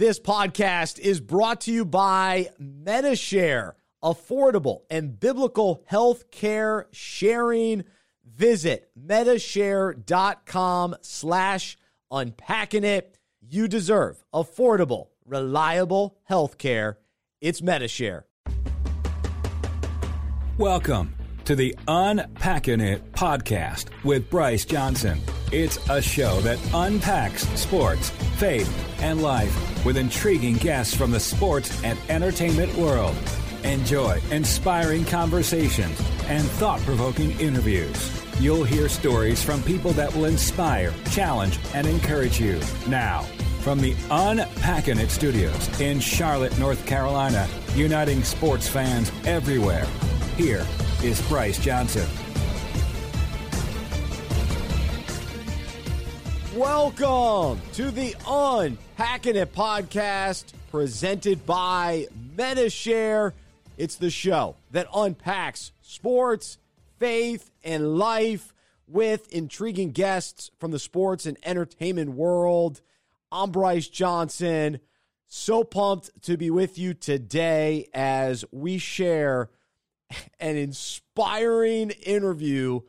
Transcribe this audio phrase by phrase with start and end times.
[0.00, 7.84] This podcast is brought to you by Medi-Share, affordable and biblical health care sharing.
[8.24, 11.76] Visit medishare.com slash
[12.10, 13.18] unpacking it.
[13.42, 16.96] You deserve affordable, reliable health care.
[17.42, 18.24] It's Medi-Share.
[20.56, 21.14] Welcome
[21.44, 25.20] to the Unpacking It podcast with Bryce Johnson.
[25.52, 28.70] It's a show that unpacks sports, faith,
[29.02, 33.16] and life with intriguing guests from the sports and entertainment world.
[33.64, 38.12] Enjoy inspiring conversations and thought provoking interviews.
[38.38, 42.60] You'll hear stories from people that will inspire, challenge, and encourage you.
[42.86, 43.22] Now,
[43.58, 49.86] from the Unpacking It studios in Charlotte, North Carolina, uniting sports fans everywhere,
[50.36, 50.64] here
[51.02, 52.08] is Bryce Johnson.
[56.60, 62.06] Welcome to the Unpacking It podcast presented by
[62.36, 63.32] Medi-Share.
[63.78, 66.58] It's the show that unpacks sports,
[66.98, 68.52] faith, and life
[68.86, 72.82] with intriguing guests from the sports and entertainment world.
[73.32, 74.80] I'm Bryce Johnson.
[75.28, 79.48] So pumped to be with you today as we share
[80.38, 82.80] an inspiring interview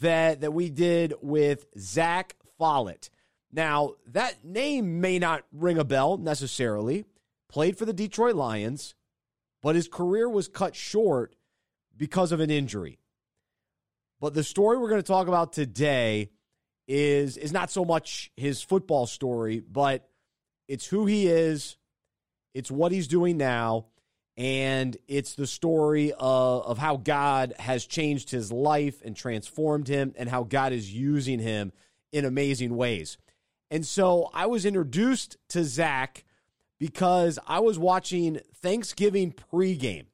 [0.00, 3.10] that, that we did with Zack Follett.
[3.52, 7.04] Now, that name may not ring a bell necessarily.
[7.48, 8.94] Played for the Detroit Lions,
[9.62, 11.36] but his career was cut short
[11.96, 12.98] because of an injury.
[14.20, 16.30] But the story we're going to talk about today
[16.88, 20.08] is is not so much his football story, but
[20.66, 21.76] it's who he is,
[22.54, 23.86] it's what he's doing now,
[24.36, 30.14] and it's the story of, of how God has changed his life and transformed him,
[30.16, 31.72] and how God is using him
[32.12, 33.18] in amazing ways.
[33.72, 36.24] And so I was introduced to Zack
[36.78, 40.08] because I was watching Thanksgiving pregame.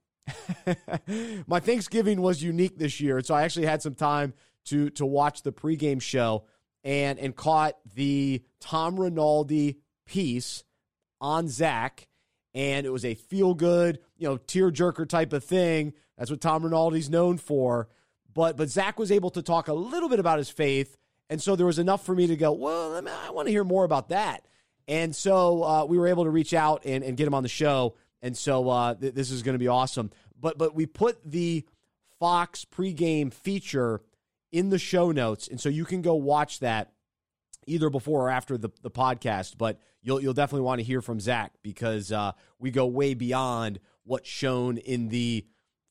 [1.48, 4.32] My Thanksgiving was unique this year, so I actually had some time
[4.66, 6.44] to to watch the pregame show
[6.84, 10.62] and and caught the Tom Rinaldi piece
[11.20, 12.06] on Zack,
[12.54, 15.94] and it was a feel good, you know, tearjerker type of thing.
[16.16, 17.88] That's what Tom Rinaldi's known for.
[18.32, 20.96] But but Zack was able to talk a little bit about his faith
[21.30, 23.84] and so there was enough for me to go, well, I want to hear more
[23.84, 24.46] about that.
[24.86, 27.48] And so uh, we were able to reach out and, and get him on the
[27.48, 27.94] show.
[28.22, 30.10] And so uh, th- this is going to be awesome.
[30.40, 31.64] But but we put the
[32.18, 34.00] Fox pregame feature
[34.50, 36.92] in the show notes, and so you can go watch that
[37.66, 39.58] either before or after the, the podcast.
[39.58, 43.80] But you'll you'll definitely want to hear from Zack because uh, we go way beyond
[44.04, 45.46] what's shown in the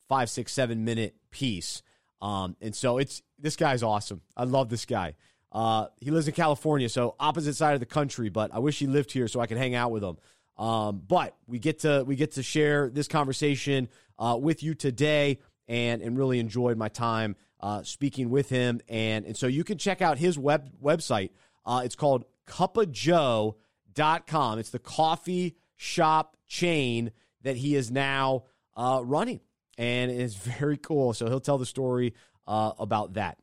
[0.08, 1.82] five, six, seven minute piece.
[2.20, 4.20] Um, and so it's this guy's awesome.
[4.36, 5.14] I love this guy.
[5.50, 8.28] Uh, he lives in California, so opposite side of the country.
[8.28, 10.18] But I wish he lived here so I could hang out with him.
[10.58, 15.38] Um, but we get to we get to share this conversation uh, with you today,
[15.68, 18.80] and and really enjoyed my time uh, speaking with him.
[18.88, 21.30] And and so you can check out his web website.
[21.64, 24.58] Uh, it's called kuppajoy.com.
[24.58, 27.12] It's the coffee shop chain
[27.42, 28.44] that he is now
[28.76, 29.40] uh, running,
[29.78, 31.14] and it's very cool.
[31.14, 32.12] So he'll tell the story
[32.46, 33.38] uh, about that.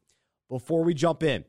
[0.49, 1.45] Before we jump in,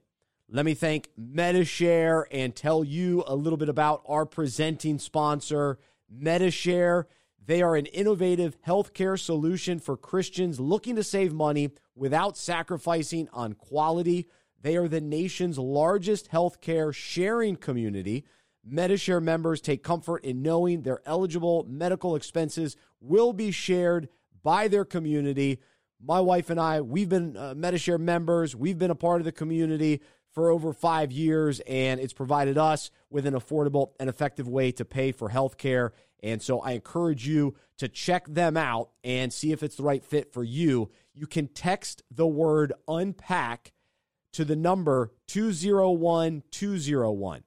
[0.48, 7.08] let me thank Medi-Share and tell you a little bit about our presenting sponsor, Medi-Share.
[7.44, 13.54] They are an innovative healthcare solution for Christians looking to save money without sacrificing on
[13.54, 14.28] quality.
[14.62, 18.24] They are the nation's largest healthcare sharing community.
[18.64, 24.08] Medi-Share members take comfort in knowing their eligible medical expenses will be shared
[24.46, 25.58] by their community.
[26.00, 28.54] My wife and I, we've been uh, Medi-Share members.
[28.54, 32.92] We've been a part of the community for over five years, and it's provided us
[33.10, 35.92] with an affordable and effective way to pay for health care.
[36.22, 40.04] And so I encourage you to check them out and see if it's the right
[40.04, 40.90] fit for you.
[41.12, 43.72] You can text the word unpack
[44.34, 47.42] to the number 201 201.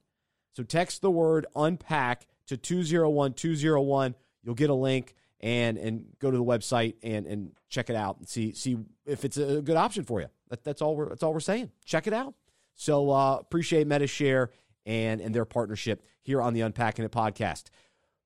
[0.54, 4.16] So text the word unpack to 201 201.
[4.44, 8.18] You'll get a link and and go to the website and and check it out
[8.18, 10.28] and see see if it's a good option for you.
[10.50, 11.72] That, that's all we're that's all we're saying.
[11.86, 12.34] Check it out.
[12.76, 14.52] So uh, appreciate Medi-Share
[14.86, 17.66] and and their partnership here on the Unpacking It podcast.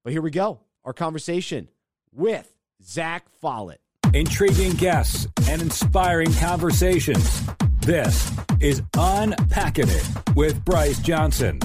[0.03, 1.69] But here we go, our conversation
[2.11, 3.79] with Zack Follett.
[4.13, 7.41] Intriguing guests and inspiring conversations.
[7.79, 11.59] This is Unpacking It with Bryce Johnson.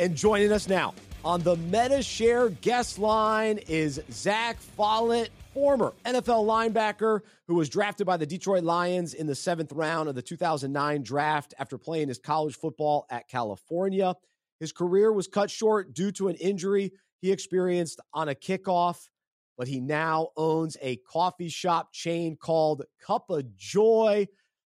[0.00, 0.94] And joining us now
[1.26, 8.16] On the Medi-Share guest line is Zack Follett, former NFL linebacker who was drafted by
[8.16, 12.56] the Detroit Lions in the seventh round of the 2009 draft after playing his college
[12.56, 14.14] football at California.
[14.58, 19.10] His career was cut short due to an injury he experienced on a kickoff,
[19.58, 24.28] but he now owns a coffee shop chain called Kuppa Joy.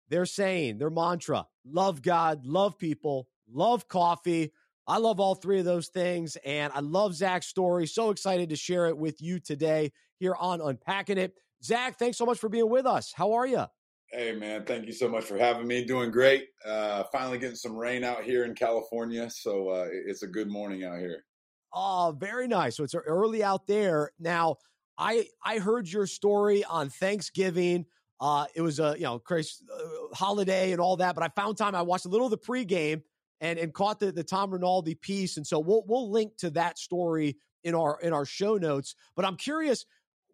[0.08, 4.52] They're saying their mantra love God, love people, love coffee.
[4.90, 7.86] I love all three of those things, and I love Zack's story.
[7.86, 11.36] So excited to share it with you today here on Unpacking It.
[11.62, 13.12] Zack, thanks so much for being with us.
[13.14, 13.66] How are you?
[14.10, 14.64] Hey, man.
[14.64, 15.84] Thank you so much for having me.
[15.84, 16.48] Doing great.
[16.66, 19.30] Uh, finally getting some rain out here in California.
[19.30, 21.24] So uh, it's a good morning out here.
[21.72, 22.76] Oh, very nice.
[22.76, 24.10] So it's early out there.
[24.18, 24.56] Now,
[24.98, 27.86] I I heard your story on Thanksgiving.
[28.20, 31.58] Uh, it was a you know crazy uh, holiday and all that, but I found
[31.58, 31.76] time.
[31.76, 33.02] I watched a little of the pregame
[33.40, 36.78] and and caught the the Tom Rinaldi piece, and so we'll we'll link to that
[36.78, 38.94] story in our in our show notes.
[39.16, 39.86] But I'm curious,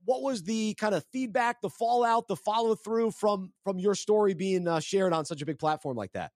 [0.05, 4.35] what was the kind of feedback, the fallout, the follow through from from your story
[4.35, 6.33] being uh, shared on such a big platform like that?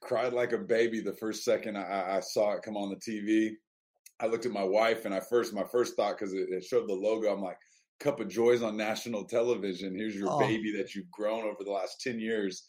[0.00, 3.52] Cried like a baby the first second I, I saw it come on the TV.
[4.18, 6.88] I looked at my wife, and I first my first thought because it, it showed
[6.88, 7.32] the logo.
[7.32, 7.58] I'm like,
[8.00, 9.94] Kuppa Joys on national television.
[9.94, 10.38] Here's your oh.
[10.38, 12.64] baby that you've grown over the last 10 years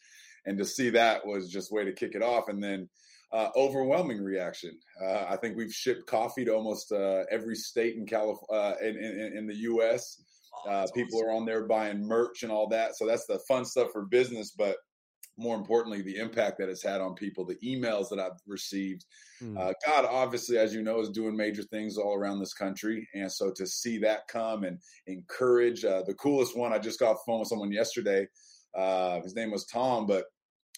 [0.46, 2.50] and to see that was just way to kick it off.
[2.50, 2.90] And then
[3.32, 4.78] uh, overwhelming reaction.
[5.02, 8.98] Uh, I think we've shipped coffee to almost uh, every state in California, uh, in,
[8.98, 10.22] in, in, the U.S.
[10.54, 11.30] Oh, uh, people awesome.
[11.30, 12.98] are on there buying merch and all that.
[12.98, 14.52] So that's the fun stuff for business.
[14.52, 14.76] But
[15.38, 19.06] more importantly, the impact that it's had on people, the emails that I've received.
[19.42, 19.56] Mm.
[19.88, 23.08] God, obviously, as you know, is doing major things all around this country.
[23.16, 24.78] And so to see that come and
[25.08, 28.28] encourage, the coolest one, I just got off the phone with someone yesterday
[28.76, 30.26] uh, his name was Tom, but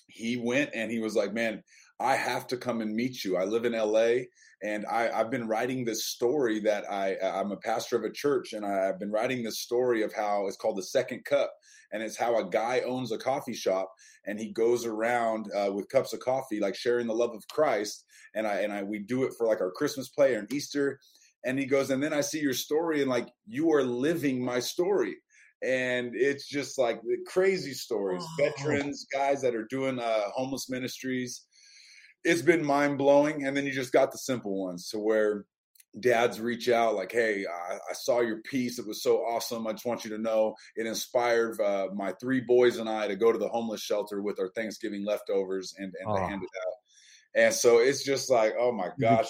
[0.08, 1.64] he went and he was like, man,
[2.00, 3.38] I have to come and meet you.
[3.38, 4.26] I live in LA
[4.62, 8.54] and I, have been writing this story that I, I'm a pastor of a church
[8.54, 11.54] and I've been writing this story of how it's called the second cup.
[11.92, 13.94] And it's how a guy owns a coffee shop
[14.26, 18.06] and he goes around uh, with cups of coffee, like sharing the love of Christ.
[18.34, 21.00] And I, and I, we do it for like our Christmas play and Easter.
[21.46, 24.60] And he goes, and then I see your story and like, you are living my
[24.60, 25.18] story
[25.64, 28.24] and it's just like crazy stories.
[28.24, 28.36] Oh.
[28.38, 31.46] veterans guys that are doing uh, homeless ministries.
[32.24, 35.46] It's been mind-blowing and then you just got the simple ones to where
[36.00, 38.80] dads reach out like hey I, I, saw your piece.
[38.80, 39.68] It was so awesome.
[39.68, 43.16] I just want you to know it inspired uh, my three boys and i to
[43.16, 46.16] go to the homeless shelter with our thanksgiving leftovers and, and oh.
[46.16, 47.44] to hand it out.
[47.46, 49.30] And so it's just like oh my gosh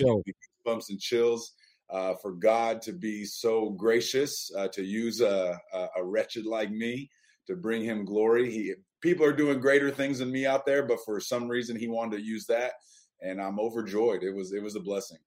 [0.65, 1.53] bumps and chills
[1.93, 6.71] uh, for God to be so gracious uh, to use a, a, a, wretched like
[6.71, 7.09] me
[7.45, 8.51] to bring Him glory.
[8.51, 11.87] He people are doing greater things than me out there, but for some reason He
[11.87, 12.73] wanted to use that,
[13.21, 14.23] and I'm overjoyed.
[14.23, 15.19] It was it was a blessing.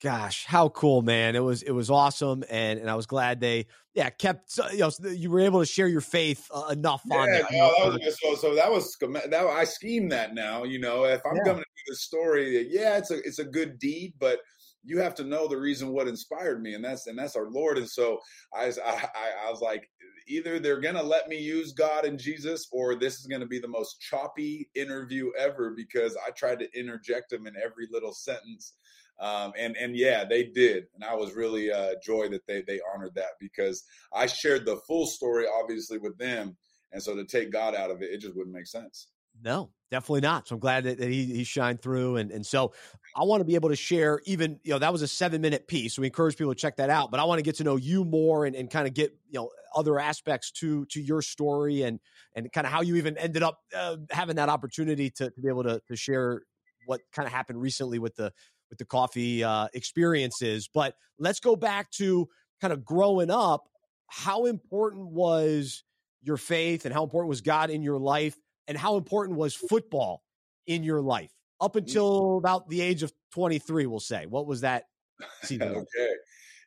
[0.00, 1.34] Gosh, how cool, man!
[1.34, 4.90] It was it was awesome, and and I was glad they yeah kept you know
[5.10, 7.50] you were able to share your faith uh, enough yeah, on that.
[7.50, 10.62] No, that was, so so that was that I scheme that now.
[10.62, 11.42] You know, if I'm yeah.
[11.44, 14.38] coming to do the story, yeah, it's a it's a good deed, but
[14.84, 17.78] you have to know the reason what inspired me and that's and that's our lord
[17.78, 18.18] and so
[18.54, 19.90] i i, I was like
[20.28, 23.68] either they're gonna let me use god and jesus or this is gonna be the
[23.68, 28.74] most choppy interview ever because i tried to interject them in every little sentence
[29.20, 32.80] um, and and yeah, they did, and I was really uh, joy that they they
[32.94, 36.56] honored that because I shared the full story, obviously, with them,
[36.92, 39.08] and so to take God out of it, it just wouldn't make sense.
[39.42, 40.48] No, definitely not.
[40.48, 42.16] So I'm glad that, that he, he shined through.
[42.16, 42.72] And, and so
[43.16, 45.68] I want to be able to share even, you know, that was a seven minute
[45.68, 45.94] piece.
[45.94, 47.76] So we encourage people to check that out, but I want to get to know
[47.76, 51.82] you more and, and kind of get, you know, other aspects to, to your story
[51.82, 52.00] and,
[52.34, 55.48] and kind of how you even ended up uh, having that opportunity to, to be
[55.48, 56.42] able to, to share
[56.86, 58.32] what kind of happened recently with the,
[58.70, 60.68] with the coffee uh, experiences.
[60.72, 62.28] But let's go back to
[62.60, 63.68] kind of growing up.
[64.06, 65.84] How important was
[66.22, 68.36] your faith and how important was God in your life?
[68.68, 70.22] and how important was football
[70.66, 71.78] in your life up mm.
[71.78, 74.84] until about the age of 23 we'll say what was that
[75.42, 76.12] season okay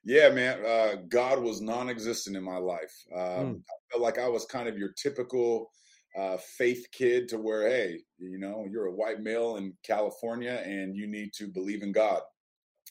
[0.03, 3.59] yeah man uh, god was non-existent in my life um, mm.
[3.59, 5.69] i felt like i was kind of your typical
[6.17, 10.95] uh, faith kid to where hey you know you're a white male in california and
[10.95, 12.21] you need to believe in god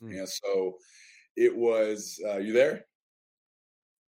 [0.02, 0.18] mm.
[0.18, 0.76] and so
[1.36, 2.84] it was uh, you there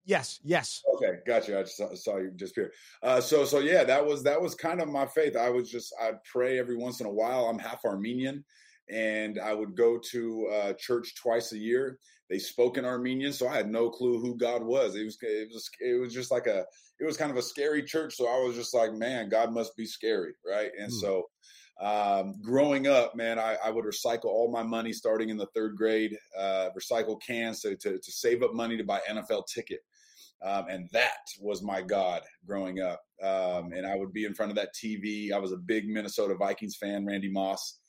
[0.08, 0.84] Yes, yes.
[0.96, 1.60] Okay, gotcha.
[1.60, 2.72] I just saw, saw you disappear.
[3.04, 5.36] Uh, so, so yeah, that was that was kind of my faith.
[5.36, 7.48] I was just I'd pray every once in a while.
[7.48, 8.46] I'm half Armenian,
[8.90, 12.00] and I would go to uh, church twice a year.
[12.30, 14.96] They spoke in Armenian, so I had no clue who God was.
[14.96, 16.66] It was it was it was just like a
[17.00, 18.16] it was kind of a scary church.
[18.16, 20.72] So I was just like, man, God must be scary, right?
[20.80, 21.00] And mm.
[21.00, 21.26] so
[21.80, 25.76] um, growing up, man, I, I, would recycle all my money starting in the third
[25.76, 29.82] grade, uh, recycle cans to, to, to, save up money to buy NFL ticket.
[30.42, 33.02] Um, and that was my God growing up.
[33.22, 35.32] Um, and I would be in front of that TV.
[35.32, 37.80] I was a big Minnesota Vikings fan, Randy Moss.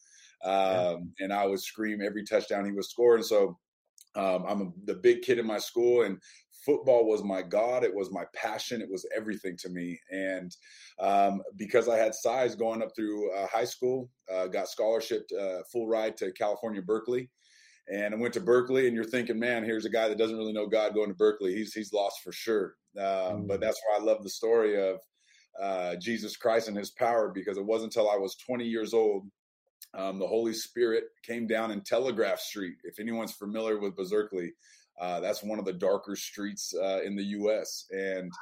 [0.45, 3.23] Um, and I would scream every touchdown he was scoring.
[3.23, 3.59] So
[4.15, 6.19] um, I'm a, the big kid in my school, and
[6.65, 10.57] football was my god it was my passion it was everything to me and
[10.99, 15.59] um, because i had size going up through uh, high school uh, got scholarship uh,
[15.73, 17.31] full ride to california berkeley
[17.93, 20.53] and i went to berkeley and you're thinking man here's a guy that doesn't really
[20.53, 23.47] know god going to berkeley he's he's lost for sure mm.
[23.47, 24.99] but that's why i love the story of
[25.61, 29.27] uh, jesus christ and his power because it wasn't until i was 20 years old
[29.95, 32.75] um, the Holy Spirit came down in Telegraph Street.
[32.85, 34.53] If anyone's familiar with Berkeley,
[35.01, 37.87] uh, that's one of the darker streets uh, in the U.S.
[37.91, 38.33] And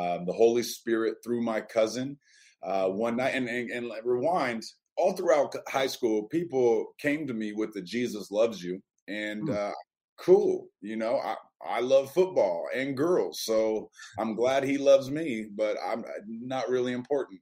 [0.00, 2.18] um, the Holy Spirit through my cousin
[2.62, 4.64] uh, one night, and, and, and rewind
[4.96, 9.72] all throughout high school, people came to me with the Jesus loves you, and mm.
[10.18, 15.46] cool, you know, I I love football and girls, so I'm glad he loves me,
[15.54, 17.40] but I'm uh, not really important.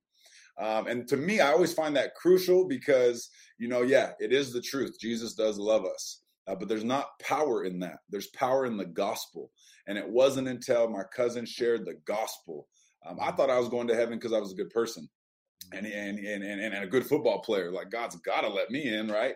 [0.58, 4.52] Um, and to me, I always find that crucial because, you know, yeah, it is
[4.52, 4.98] the truth.
[5.00, 6.22] Jesus does love us.
[6.48, 7.98] Uh, but there's not power in that.
[8.08, 9.50] There's power in the gospel.
[9.86, 12.66] And it wasn't until my cousin shared the gospel.
[13.06, 15.08] Um, I thought I was going to heaven because I was a good person
[15.72, 17.70] and, and, and, and, and a good football player.
[17.70, 19.34] Like, God's got to let me in, right?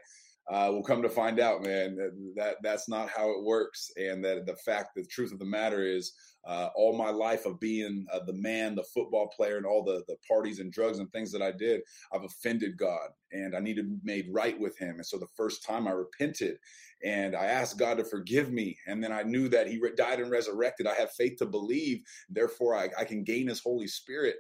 [0.51, 3.91] Uh, we'll come to find out, man, that, that that's not how it works.
[3.97, 6.13] And that the fact, the truth of the matter is,
[6.45, 10.03] uh, all my life of being uh, the man, the football player, and all the
[10.09, 11.83] the parties and drugs and things that I did,
[12.13, 14.97] I've offended God, and I need to be made right with Him.
[14.97, 16.57] And so the first time I repented,
[17.05, 20.33] and I asked God to forgive me, and then I knew that He died and
[20.33, 20.89] resurrected.
[20.89, 24.37] I have faith to believe, therefore I, I can gain His Holy Spirit.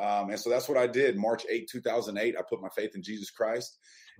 [0.00, 1.18] Um, and so that's what I did.
[1.18, 3.78] March 8, 2008, I put my faith in Jesus Christ.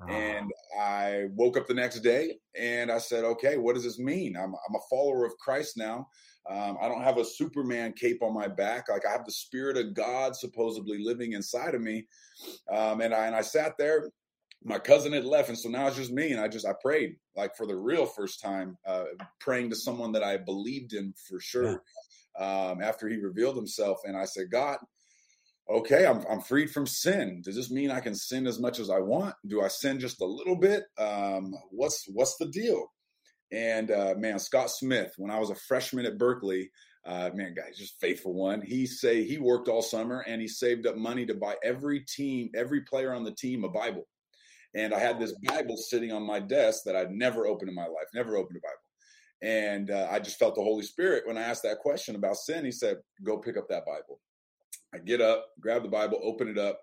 [0.09, 4.37] And I woke up the next day and I said, okay, what does this mean?
[4.37, 6.09] I'm, I'm a follower of Christ now.
[6.49, 8.89] Um, I don't have a Superman cape on my back.
[8.89, 12.07] Like I have the Spirit of God supposedly living inside of me.
[12.73, 14.11] Um, and I and I sat there.
[14.65, 16.33] My cousin had left, and so now it's just me.
[16.33, 19.05] And I just I prayed like for the real first time, uh,
[19.41, 21.83] praying to someone that I believed in for sure.
[22.39, 22.71] Yeah.
[22.71, 24.79] Um, after he revealed himself, and I said, God,
[25.69, 27.43] okay, I'm I'm freed from sin.
[27.45, 29.35] Does this mean I can sin as much as I want?
[29.47, 30.85] Do I sin just a little bit?
[30.99, 32.87] Um, what's what's the deal?
[33.53, 36.71] And uh, man, Scott Smith, when I was a freshman at Berkeley,
[37.05, 38.63] uh, man, guys, just faithful one.
[38.63, 42.51] He say he worked all summer and he saved up money to buy every team,
[42.55, 44.07] every player on the team a Bible.
[44.75, 47.83] And I had this Bible sitting on my desk that I'd never opened in my
[47.83, 48.79] life, never opened a Bible.
[49.43, 52.65] And uh, I just felt the Holy Spirit when I asked that question about sin.
[52.65, 54.21] He said, "Go pick up that Bible."
[54.95, 56.81] I get up, grab the Bible, open it up,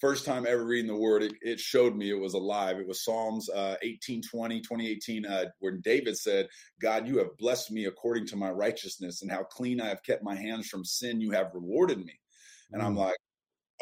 [0.00, 2.78] first time ever reading the word, it, it, showed me it was alive.
[2.78, 6.48] It was Psalms uh, 18, 20, 2018, uh, where David said,
[6.80, 10.24] God, you have blessed me according to my righteousness, and how clean I have kept
[10.24, 12.18] my hands from sin, you have rewarded me.
[12.72, 13.00] And I'm mm.
[13.00, 13.16] like,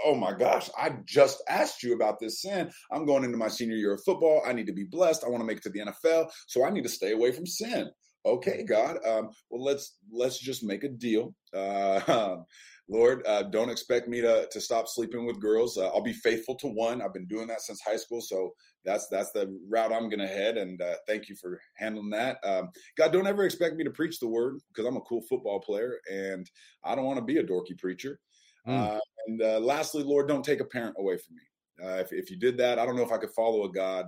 [0.05, 2.71] oh my gosh, I just asked you about this sin.
[2.91, 4.43] I'm going into my senior year of football.
[4.47, 5.25] I need to be blessed.
[5.25, 7.47] I want to make it to the NFL, so I need to stay away from
[7.47, 7.91] sin.
[8.27, 8.99] Okay, God.
[9.07, 11.35] Um, well, let's let's just make a deal.
[11.55, 12.39] Uh,
[12.91, 15.77] Lord, uh, don't expect me to to stop sleeping with girls.
[15.77, 17.03] Uh, I'll be faithful to one.
[17.03, 18.53] I've been doing that since high school, so
[18.85, 20.57] that's that's the route I'm going to head.
[20.57, 22.39] And uh, thank you for handling that.
[22.43, 25.61] Um, God, don't ever expect me to preach the word because I'm a cool football
[25.61, 26.51] player and
[26.83, 28.19] I don't want to be a dorky preacher.
[28.67, 28.99] Mm.
[29.27, 31.87] and uh, lastly, Lord, don't take a parent away from me.
[31.87, 34.07] Uh, if if you did that, I don't know if I could follow a God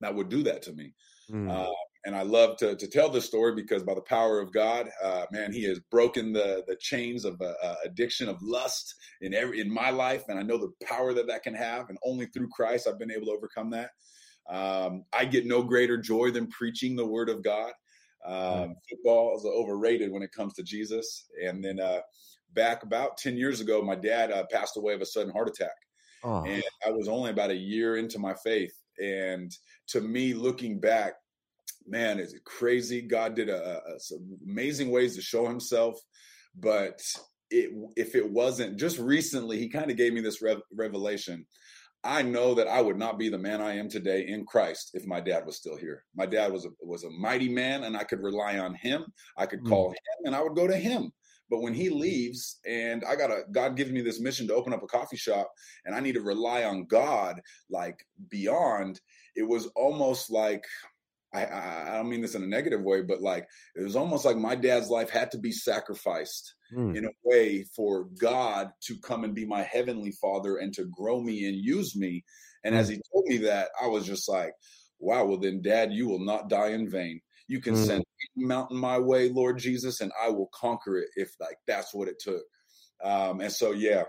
[0.00, 0.94] that would do that to me.
[1.30, 1.68] Mm
[2.04, 5.26] and I love to, to tell this story because by the power of God, uh,
[5.30, 9.60] man, He has broken the the chains of uh, uh, addiction of lust in every
[9.60, 12.48] in my life, and I know the power that that can have, and only through
[12.48, 13.90] Christ I've been able to overcome that.
[14.50, 17.72] Um, I get no greater joy than preaching the Word of God.
[18.26, 21.26] Um, football is overrated when it comes to Jesus.
[21.44, 22.00] And then uh,
[22.52, 25.76] back about ten years ago, my dad uh, passed away of a sudden heart attack,
[26.24, 26.44] oh.
[26.44, 28.74] and I was only about a year into my faith.
[29.00, 29.50] And
[29.88, 31.14] to me, looking back,
[31.86, 33.02] man, is it crazy?
[33.02, 35.98] God did a, a, some amazing ways to show Himself,
[36.58, 37.02] but
[37.50, 41.46] it, if it wasn't just recently, He kind of gave me this rev- revelation.
[42.04, 45.06] I know that I would not be the man I am today in Christ if
[45.06, 46.04] my dad was still here.
[46.16, 49.04] My dad was a, was a mighty man, and I could rely on him.
[49.36, 49.92] I could call mm.
[49.92, 51.12] him, and I would go to him.
[51.48, 54.72] But when he leaves, and I got a God gives me this mission to open
[54.72, 55.52] up a coffee shop,
[55.84, 59.00] and I need to rely on God like beyond.
[59.36, 60.64] It was almost like
[61.34, 64.36] I, I, don't mean this in a negative way, but like it was almost like
[64.36, 66.94] my dad's life had to be sacrificed mm.
[66.96, 71.20] in a way for God to come and be my heavenly father and to grow
[71.20, 72.24] me and use me.
[72.64, 74.52] And as he told me that, I was just like,
[74.98, 77.20] wow, well, then, Dad, you will not die in vain.
[77.48, 77.86] You can mm.
[77.86, 78.04] send
[78.36, 82.18] mountain my way, Lord Jesus, and I will conquer it if like that's what it
[82.20, 82.42] took.
[83.02, 84.04] Um, and so, yeah,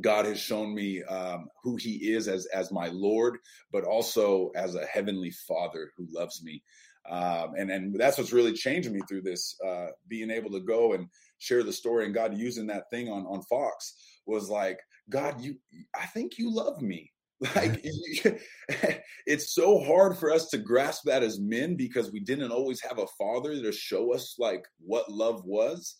[0.00, 3.38] God has shown me um, who He is as as my Lord,
[3.72, 6.62] but also as a heavenly Father who loves me.
[7.08, 9.56] Um, and and that's what's really changed me through this.
[9.64, 13.26] Uh, being able to go and share the story, and God using that thing on
[13.26, 13.94] on Fox
[14.26, 15.56] was like, God, you,
[15.94, 17.10] I think you love me.
[17.56, 17.84] Like
[19.26, 22.98] it's so hard for us to grasp that as men because we didn't always have
[22.98, 25.96] a father to show us like what love was.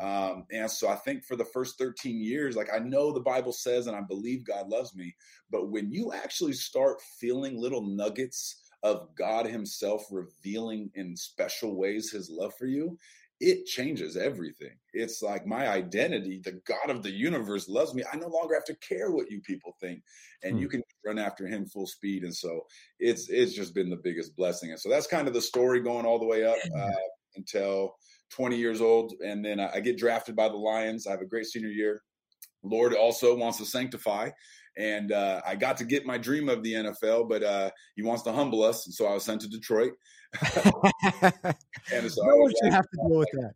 [0.00, 3.52] Um, and so I think for the first 13 years, like I know the Bible
[3.52, 5.14] says, and I believe God loves me,
[5.50, 12.10] but when you actually start feeling little nuggets of God Himself revealing in special ways
[12.10, 12.98] His love for you,
[13.40, 14.76] it changes everything.
[14.94, 18.02] It's like my identity, the God of the universe loves me.
[18.10, 20.02] I no longer have to care what you people think.
[20.42, 20.62] And hmm.
[20.62, 22.24] you can run after him full speed.
[22.24, 22.62] And so
[22.98, 24.70] it's it's just been the biggest blessing.
[24.70, 26.90] And so that's kind of the story going all the way up uh,
[27.36, 27.96] until
[28.30, 29.14] 20 years old.
[29.24, 31.06] And then I get drafted by the Lions.
[31.06, 32.02] I have a great senior year.
[32.62, 34.30] Lord also wants to sanctify.
[34.76, 38.22] And uh, I got to get my dream of the NFL, but uh, he wants
[38.24, 38.86] to humble us.
[38.86, 39.92] And so I was sent to Detroit.
[41.92, 43.52] and so what you have to deal with that?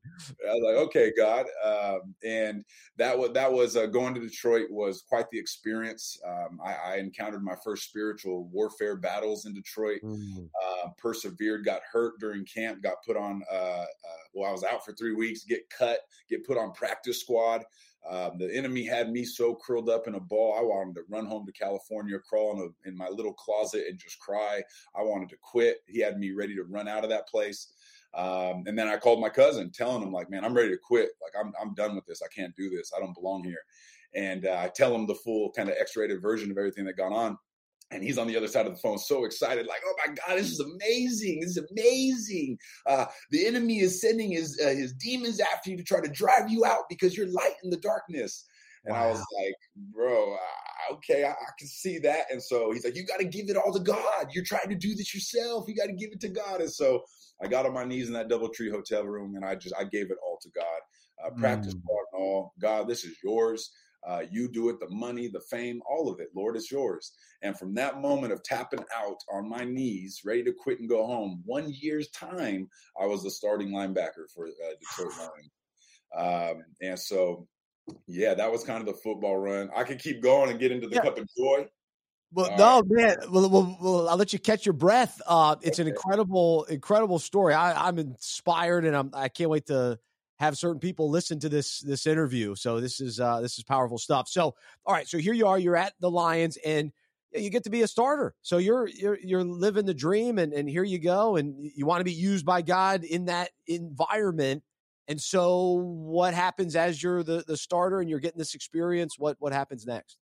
[0.49, 2.65] I was like, okay, God, um, and
[2.97, 6.19] that was that was uh, going to Detroit was quite the experience.
[6.27, 10.01] Um, I, I, encountered my first spiritual warfare battles in Detroit.
[10.03, 10.49] Mm.
[10.63, 13.43] Uh, persevered, got hurt during camp, got put on.
[13.51, 13.87] Uh, uh,
[14.33, 15.99] well, I was out for three weeks, get cut,
[16.29, 17.65] get put on practice squad.
[18.09, 20.57] Um, the enemy had me so curled up in a ball.
[20.59, 23.99] I wanted to run home to California, crawl in, a, in, my little closet, and
[23.99, 24.63] just cry.
[24.95, 25.79] I wanted to quit.
[25.87, 27.73] He had me ready to run out of that place.
[28.15, 31.11] Um, and then I called my cousin, telling him like, "Man, I'm ready to quit.
[31.23, 32.23] Like, I'm I'm done with this.
[32.23, 32.93] I can't do this.
[32.97, 33.63] I don't belong here."
[34.15, 37.13] And uh, I tell him the full kind of X-rated version of everything that gone
[37.13, 37.39] on
[37.91, 40.39] and he's on the other side of the phone so excited like oh my god
[40.39, 42.59] this is amazing this is amazing.
[42.87, 46.51] Uh, the enemy is sending his uh, his demons after you to try to drive
[46.51, 48.47] you out because you're light in the darkness.
[48.85, 49.05] And wow.
[49.05, 49.55] i was like
[49.95, 52.31] bro uh, okay I, I, can see that.
[52.31, 54.29] And so he's like you got to give it all to god.
[54.33, 55.67] You're trying to do this yourself.
[55.69, 56.61] You got to give it to god.
[56.61, 57.03] And so
[57.43, 60.11] i got on my knees in that DoubleTree hotel room and i just i gave
[60.11, 60.81] it all to god.
[61.25, 61.85] Uh, practice mm.
[61.85, 62.55] part and all.
[62.61, 63.71] God this is yours
[64.07, 66.29] uh, you do it, the money, the fame, all of it.
[66.35, 67.13] Lord, is yours.
[67.43, 71.07] And from that moment of tapping out on my knees, ready to quit and go
[71.07, 72.69] home, one year's time,
[73.01, 76.57] I was the starting linebacker for uh, Detroit Lions.
[76.57, 77.47] Um, and so,
[78.07, 79.71] yeah, that was kind of the football run.
[79.75, 81.03] I could keep going and get into the yeah.
[81.03, 81.67] cup of joy.
[82.33, 83.17] Well, no, man.
[83.29, 85.21] Well, well, well, I'll let you catch your breath.
[85.27, 85.89] Uh, it's okay.
[85.89, 87.55] an incredible, incredible story.
[87.55, 89.99] I, I'm inspired, and I'm I can't wait to
[90.41, 92.55] have certain people listen to this this interview.
[92.55, 94.27] So this is uh, this is powerful stuff.
[94.29, 94.55] So
[94.87, 95.59] all right, so here you are.
[95.59, 96.93] You're at the Lions, and
[97.35, 98.35] you get to be a starter.
[98.41, 102.01] So you're you're you're living the dream, and and here you go, and you want
[102.01, 104.63] to be used by God in that environment.
[105.09, 109.19] And so, what happens as you're the the starter and you're getting this experience?
[109.19, 110.17] What what happens next?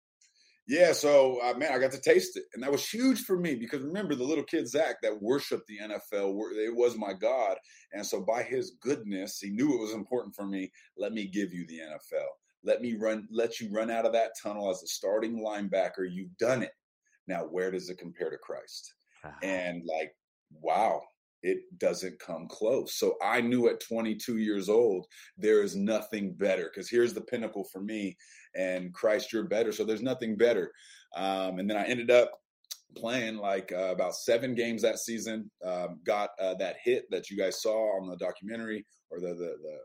[0.69, 3.55] Yeah, so uh, man, I got to taste it, and that was huge for me
[3.55, 7.57] because remember the little kid Zack that worshipped the NFL, it was my God,
[7.91, 10.71] and so by His goodness, He knew it was important for me.
[10.95, 12.27] Let me give you the NFL.
[12.63, 13.27] Let me run.
[13.31, 16.07] Let you run out of that tunnel as a starting linebacker.
[16.07, 16.73] You've done it.
[17.27, 18.93] Now, where does it compare to Christ?
[19.23, 19.33] Uh-huh.
[19.41, 20.11] And like,
[20.51, 21.01] wow,
[21.41, 22.95] it doesn't come close.
[22.95, 25.05] So I knew at 22 years old,
[25.37, 28.17] there is nothing better because here's the pinnacle for me
[28.55, 29.71] and Christ, you're better.
[29.71, 30.71] So there's nothing better.
[31.15, 32.31] Um, and then I ended up
[32.95, 35.49] playing like uh, about seven games that season.
[35.65, 39.55] Um, got uh, that hit that you guys saw on the documentary or the, the,
[39.61, 39.77] the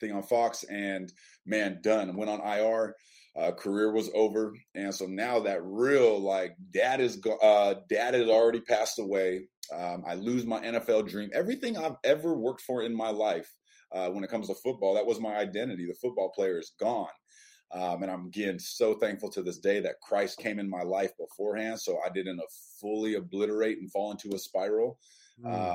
[0.00, 1.12] thing on Fox, and
[1.46, 2.16] man, done.
[2.16, 2.94] Went on IR.
[3.38, 8.28] Uh, career was over, and so now that real like dad is uh, dad has
[8.28, 9.46] already passed away.
[9.76, 11.30] Um, I lose my NFL dream.
[11.34, 13.52] Everything I've ever worked for in my life,
[13.92, 15.86] uh, when it comes to football, that was my identity.
[15.86, 17.08] The football player is gone.
[17.72, 21.12] Um, and I'm again so thankful to this day that Christ came in my life
[21.16, 22.40] beforehand, so I didn't
[22.80, 24.98] fully obliterate and fall into a spiral.
[25.44, 25.54] Mm.
[25.54, 25.74] Uh,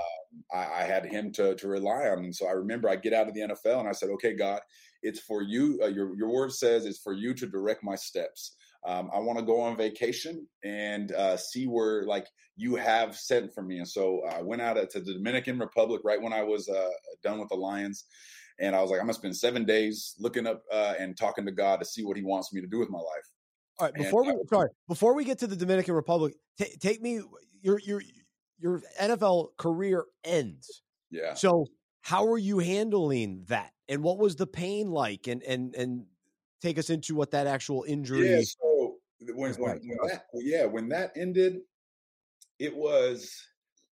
[0.53, 3.29] I, I, had Him to to rely on, and so I remember I get out
[3.29, 4.59] of the NFL and I said, "Okay, God,
[5.03, 5.79] it's for you.
[5.81, 8.57] Uh, your your word says it's for you to direct my steps.
[8.85, 13.53] Um, I want to go on vacation and uh, see where like you have sent
[13.53, 16.69] for me." And so I went out to the Dominican Republic right when I was
[16.69, 16.89] uh,
[17.23, 18.05] done with the Lions
[18.59, 21.51] and I was like, I'm gonna spend seven days looking up uh, and talking to
[21.51, 23.05] God to see what He wants me to do with my life.
[23.79, 26.75] All right, before and, we uh, sorry, before we get to the Dominican Republic, t-
[26.79, 27.21] take me
[27.61, 28.01] your your
[28.59, 30.81] your NFL career ends.
[31.11, 31.33] Yeah.
[31.33, 31.65] So
[32.01, 36.05] how are you handling that, and what was the pain like, and and and
[36.61, 38.29] take us into what that actual injury.
[38.29, 38.41] Yeah,
[39.33, 41.59] when, when, when that, yeah, when that ended,
[42.59, 43.31] it was.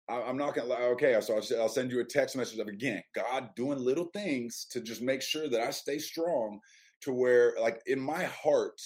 [0.09, 0.81] I, am not gonna lie.
[0.81, 4.67] Okay, so I'll, I'll send you a text message of again, God doing little things
[4.71, 6.59] to just make sure that I stay strong.
[7.01, 8.79] To where, like in my heart,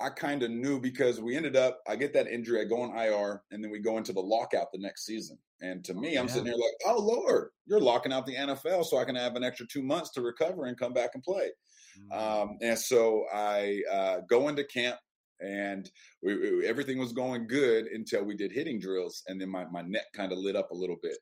[0.00, 2.96] I kind of knew because we ended up, I get that injury, I go on
[2.96, 5.38] IR, and then we go into the lockout the next season.
[5.60, 6.32] And to me, I'm yeah.
[6.32, 9.44] sitting here like, oh Lord, you're locking out the NFL so I can have an
[9.44, 11.50] extra two months to recover and come back and play.
[12.12, 12.18] Mm-hmm.
[12.18, 14.96] Um, and so I uh, go into camp,
[15.40, 15.90] and
[16.22, 19.82] we, we, everything was going good until we did hitting drills, and then my my
[19.82, 21.16] neck kind of lit up a little bit.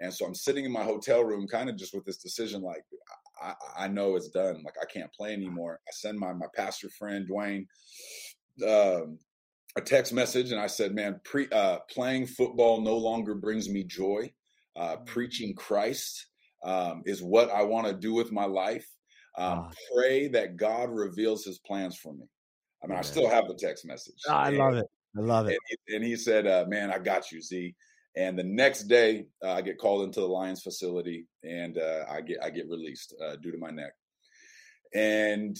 [0.00, 2.84] And so I'm sitting in my hotel room, kind of just with this decision, like
[3.40, 4.62] I, I know it's done.
[4.64, 5.80] Like I can't play anymore.
[5.86, 7.66] I send my my pastor friend Dwayne
[8.62, 9.18] um,
[9.76, 13.84] a text message, and I said, "Man, pre, uh, playing football no longer brings me
[13.84, 14.32] joy.
[14.76, 15.06] Uh, mm.
[15.06, 16.26] preaching Christ
[16.64, 18.86] um, is what I want to do with my life.
[19.36, 22.26] Um, pray that God reveals His plans for me."
[22.84, 24.20] I mean, I still have the text message.
[24.28, 24.86] Oh, I and, love it.
[25.16, 25.50] I love it.
[25.50, 27.74] And he, and he said, uh, "Man, I got you, Z."
[28.16, 32.20] And the next day, uh, I get called into the Lions facility, and uh, I
[32.20, 33.92] get I get released uh, due to my neck.
[34.94, 35.56] And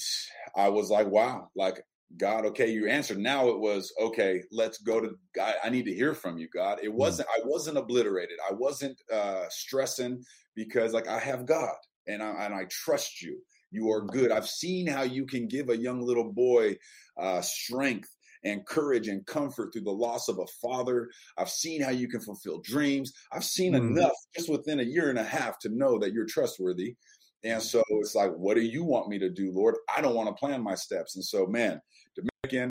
[0.55, 1.83] I was like, "Wow!" Like
[2.17, 3.19] God, okay, you answered.
[3.19, 4.43] Now it was okay.
[4.53, 5.55] Let's go to God.
[5.65, 6.79] I need to hear from you, God.
[6.83, 6.95] It mm.
[6.95, 7.29] wasn't.
[7.29, 8.39] I wasn't obliterated.
[8.49, 10.23] I wasn't uh, stressing
[10.55, 11.75] because like I have God
[12.07, 13.41] and I and I trust you.
[13.75, 14.31] You are good.
[14.31, 16.77] I've seen how you can give a young little boy
[17.21, 18.09] uh, strength
[18.45, 21.11] and courage and comfort through the loss of a father.
[21.37, 23.13] I've seen how you can fulfill dreams.
[23.33, 23.79] I've seen mm.
[23.79, 26.95] enough just within a year and a half to know that you're trustworthy.
[27.43, 29.75] And so it's like, what do you want me to do, Lord?
[29.95, 31.17] I don't want to plan my steps.
[31.17, 31.81] And so, man,
[32.15, 32.71] Dominican,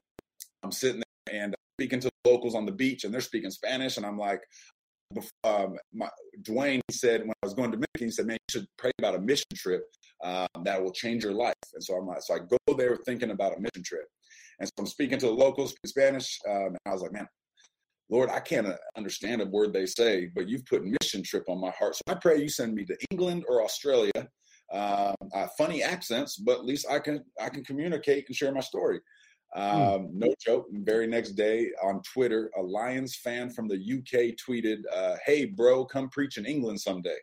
[0.63, 4.05] I'm sitting there and speaking to locals on the beach, and they're speaking Spanish, and
[4.05, 4.41] I'm like,
[5.43, 6.09] um, my,
[6.41, 9.15] Dwayne said when I was going to Dominican, he said, "Man, you should pray about
[9.15, 9.83] a mission trip
[10.23, 13.31] um, that will change your life." And so I'm like, so I go there thinking
[13.31, 14.05] about a mission trip,
[14.59, 17.27] and so I'm speaking to the locals in Spanish, um, and I was like, "Man,
[18.09, 21.59] Lord, I can't uh, understand a word they say, but you've put mission trip on
[21.59, 21.95] my heart.
[21.95, 24.11] So I pray you send me to England or Australia.
[24.71, 28.59] Um, uh, funny accents, but at least I can I can communicate and share my
[28.59, 28.99] story.
[29.53, 29.61] Hmm.
[29.61, 30.65] Um, no joke.
[30.71, 35.85] Very next day on Twitter, a Lions fan from the UK tweeted, uh, "Hey, bro,
[35.85, 37.17] come preach in England someday."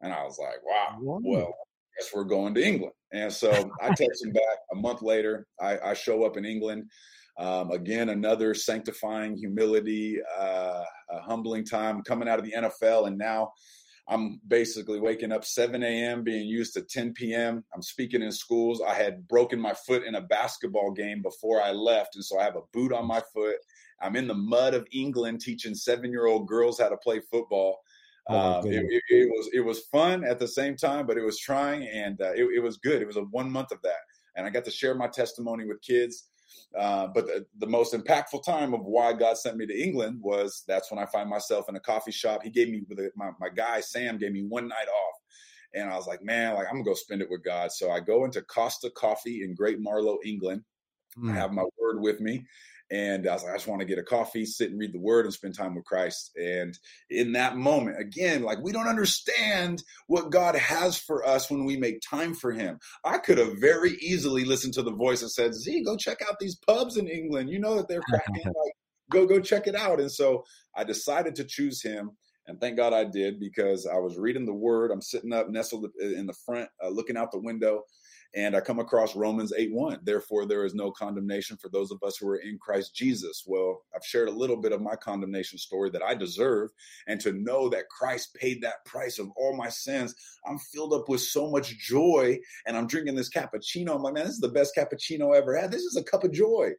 [0.00, 3.88] And I was like, "Wow, well, I guess we're going to England." And so I
[3.94, 5.46] text him back a month later.
[5.60, 6.90] I, I show up in England.
[7.36, 13.18] Um, again, another sanctifying humility, uh, a humbling time coming out of the NFL, and
[13.18, 13.50] now
[14.06, 17.64] I'm basically waking up 7 a.m., being used to 10 p.m.
[17.74, 18.82] I'm speaking in schools.
[18.86, 22.14] I had broken my foot in a basketball game before I left.
[22.14, 23.56] And so I have a boot on my foot.
[24.02, 27.78] I'm in the mud of England teaching seven year old girls how to play football.
[28.28, 31.24] Oh, um, it, it, it, was it was fun at the same time, but it
[31.24, 33.02] was trying, and uh, it, it was good.
[33.02, 34.00] It was a one month of that,
[34.34, 36.28] and I got to share my testimony with kids.
[36.78, 40.64] Uh, but the, the, most impactful time of why God sent me to England was
[40.66, 42.42] that's when I find myself in a coffee shop.
[42.42, 42.82] He gave me
[43.16, 45.14] my my guy Sam gave me one night off,
[45.74, 47.72] and I was like, man, like I'm gonna go spend it with God.
[47.72, 50.62] So I go into Costa Coffee in Great Marlow, England.
[51.18, 51.30] Mm.
[51.30, 52.44] I have my word with me,
[52.90, 55.00] and I was like, I just want to get a coffee, sit and read the
[55.00, 56.30] word, and spend time with Christ.
[56.36, 61.64] And in that moment, again, like we don't understand what God has for us when
[61.64, 62.78] we make time for Him.
[63.04, 66.38] I could have very easily listened to the voice that said, Z, go check out
[66.38, 67.50] these pubs in England.
[67.50, 68.44] You know that they're cracking.
[68.44, 68.74] like,
[69.10, 70.00] go, go check it out.
[70.00, 70.44] And so
[70.76, 72.10] I decided to choose Him.
[72.46, 74.90] And thank God I did because I was reading the word.
[74.90, 77.84] I'm sitting up, nestled in the front, uh, looking out the window
[78.36, 80.00] and I come across Romans 8 1.
[80.02, 83.44] Therefore, there is no condemnation for those of us who are in Christ Jesus.
[83.46, 86.70] Well, I've shared a little bit of my condemnation story that I deserve.
[87.06, 90.14] And to know that Christ paid that price of all my sins,
[90.46, 92.38] I'm filled up with so much joy.
[92.66, 93.94] And I'm drinking this cappuccino.
[93.94, 95.70] I'm like, man, this is the best cappuccino I ever had.
[95.70, 96.72] This is a cup of joy.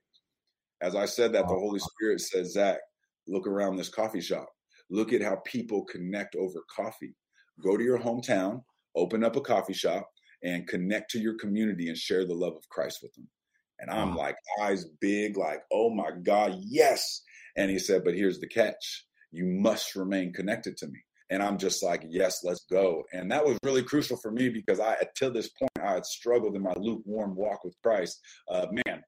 [0.81, 2.79] As I said that, the Holy Spirit says, Zack,
[3.27, 4.49] look around this coffee shop.
[4.89, 7.15] Look at how people connect over coffee.
[7.63, 8.61] Go to your hometown,
[8.93, 10.09] open up a coffee shop,
[10.45, 13.27] and connect to your community and share the love of Christ with them.
[13.79, 14.21] And I'm wow.
[14.21, 17.21] like, eyes big, like, oh my God, yes.
[17.57, 20.99] And he said, but here's the catch you must remain connected to me.
[21.29, 23.03] And I'm just like, yes, let's go.
[23.11, 26.55] And that was really crucial for me because I, till this point, I had struggled
[26.55, 28.21] in my lukewarm walk with Christ.
[28.49, 29.03] Uh, man,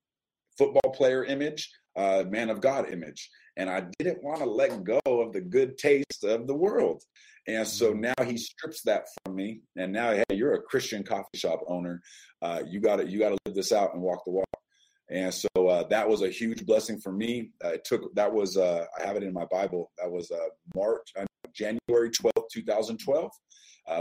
[0.57, 3.29] football player image, uh, man of God image.
[3.55, 7.03] And I didn't want to let go of the good taste of the world.
[7.47, 8.01] And so mm-hmm.
[8.01, 9.61] now he strips that from me.
[9.75, 12.01] And now, hey, you're a Christian coffee shop owner.
[12.41, 14.45] Uh, you got to you got to live this out and walk the walk.
[15.09, 17.51] And so uh, that was a huge blessing for me.
[17.63, 19.91] Uh, it took that was uh, I have it in my Bible.
[19.97, 23.31] That was uh, March, uh, January twelfth, two thousand twelve.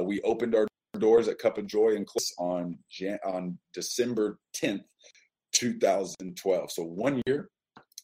[0.03, 0.67] we opened our
[0.99, 4.83] doors at Kuppa Joy and on Jan- on December tenth,
[5.53, 6.73] two thousand twelve.
[6.73, 7.51] So one year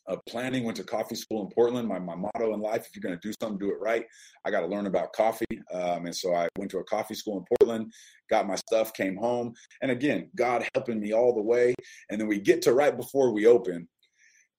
[0.06, 1.88] of planning, went to coffee school in Portland.
[1.88, 4.04] My, my motto in life, if you're going to do something, do it right.
[4.44, 5.44] I got to learn about coffee.
[5.72, 7.92] Um, and so I went to a coffee school in Portland,
[8.28, 9.52] got my stuff, came home.
[9.80, 11.74] And again, God helping me all the way.
[12.10, 13.88] And then we get to right before we open.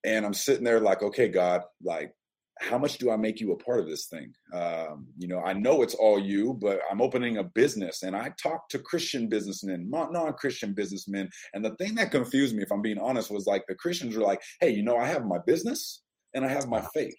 [0.06, 2.12] And I'm sitting there like, okay, God, like,
[2.60, 4.34] how much do I make you a part of this thing?
[4.54, 8.32] Um, you know, I know it's all you, but I'm opening a business and I
[8.42, 11.30] talk to Christian businessmen, non Christian businessmen.
[11.54, 14.24] And the thing that confused me, if I'm being honest, was like the Christians were
[14.24, 17.18] like, hey, you know, I have my business and I have my faith.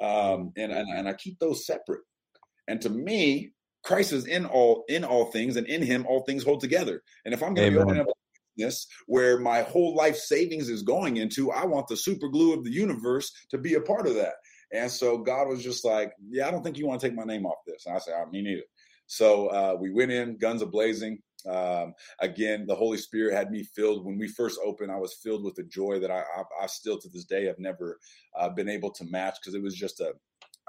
[0.00, 2.02] Um, and, and, and I keep those separate.
[2.68, 6.42] And to me, Christ is in all in all things, and in Him all things
[6.42, 7.02] hold together.
[7.24, 8.08] And if I'm going to be opening up
[8.56, 12.64] business where my whole life savings is going into, I want the super glue of
[12.64, 14.34] the universe to be a part of that.
[14.72, 17.24] And so God was just like, Yeah, I don't think you want to take my
[17.24, 17.86] name off this.
[17.86, 18.62] And I said, oh, Me neither.
[19.06, 21.18] So uh, we went in, guns a blazing.
[21.48, 24.04] Um, again, the Holy Spirit had me filled.
[24.04, 26.98] When we first opened, I was filled with a joy that I, I, I still
[26.98, 27.98] to this day have never
[28.36, 30.12] uh, been able to match because it was just a,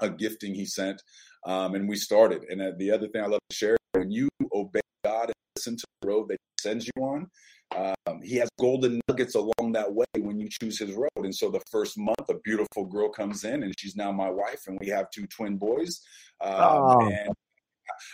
[0.00, 1.02] a gifting He sent.
[1.44, 2.44] Um, and we started.
[2.48, 5.76] And uh, the other thing I love to share when you obey God and listen
[5.76, 7.28] to the road that He sends you on,
[7.76, 11.08] um, he has golden nuggets along that way when you choose his road.
[11.16, 14.62] And so the first month, a beautiful girl comes in, and she's now my wife,
[14.66, 16.00] and we have two twin boys.
[16.40, 17.06] Um, oh.
[17.06, 17.34] And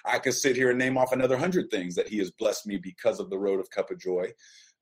[0.04, 2.78] I could sit here and name off another hundred things that he has blessed me
[2.78, 4.32] because of the road of Kuppa Joy.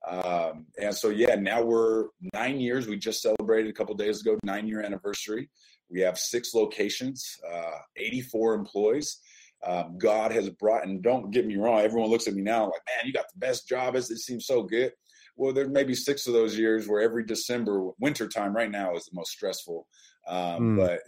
[0.07, 2.87] Um, and so, yeah, now we're nine years.
[2.87, 5.49] We just celebrated a couple days ago, nine year anniversary.
[5.89, 9.19] We have six locations, uh, 84 employees
[9.65, 12.81] um, God has brought, and don't get me wrong, everyone looks at me now like,
[12.87, 13.95] man, you got the best job.
[13.95, 14.91] It seems so good.
[15.35, 18.95] Well, there may be six of those years where every December, winter time right now
[18.95, 19.87] is the most stressful.
[20.27, 20.77] Um, mm.
[20.77, 20.99] But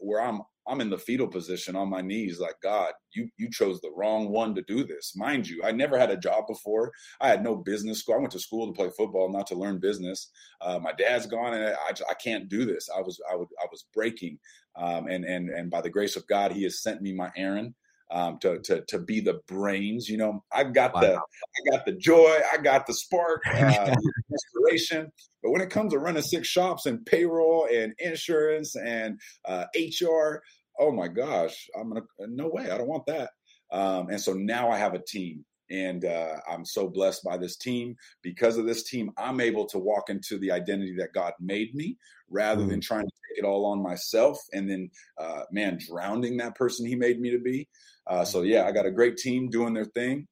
[0.00, 3.80] where I'm, I'm in the fetal position on my knees, like God, you you chose
[3.80, 5.14] the wrong one to do this.
[5.14, 6.90] Mind you, I never had a job before.
[7.20, 8.14] I had no business school.
[8.14, 10.30] I went to school to play football, not to learn business.
[10.62, 12.88] Uh, my dad's gone, and I, I can't do this.
[12.94, 14.38] I was I would I was breaking,
[14.76, 17.74] um, and and and by the grace of God, He has sent me my Aaron
[18.14, 20.08] um, to, to to be the brains.
[20.08, 21.00] You know, I got wow.
[21.00, 23.94] the I got the joy, I got the spark, uh,
[24.30, 25.10] inspiration.
[25.42, 30.42] But when it comes to running six shops and payroll and insurance and uh, HR,
[30.78, 33.30] oh my gosh, I'm gonna no way, I don't want that.
[33.72, 35.44] Um, and so now I have a team.
[35.74, 37.96] And uh, I'm so blessed by this team.
[38.22, 41.96] Because of this team, I'm able to walk into the identity that God made me
[42.30, 42.68] rather mm.
[42.68, 46.86] than trying to take it all on myself and then, uh, man, drowning that person
[46.86, 47.68] He made me to be.
[48.06, 50.26] Uh, so yeah, I got a great team doing their thing,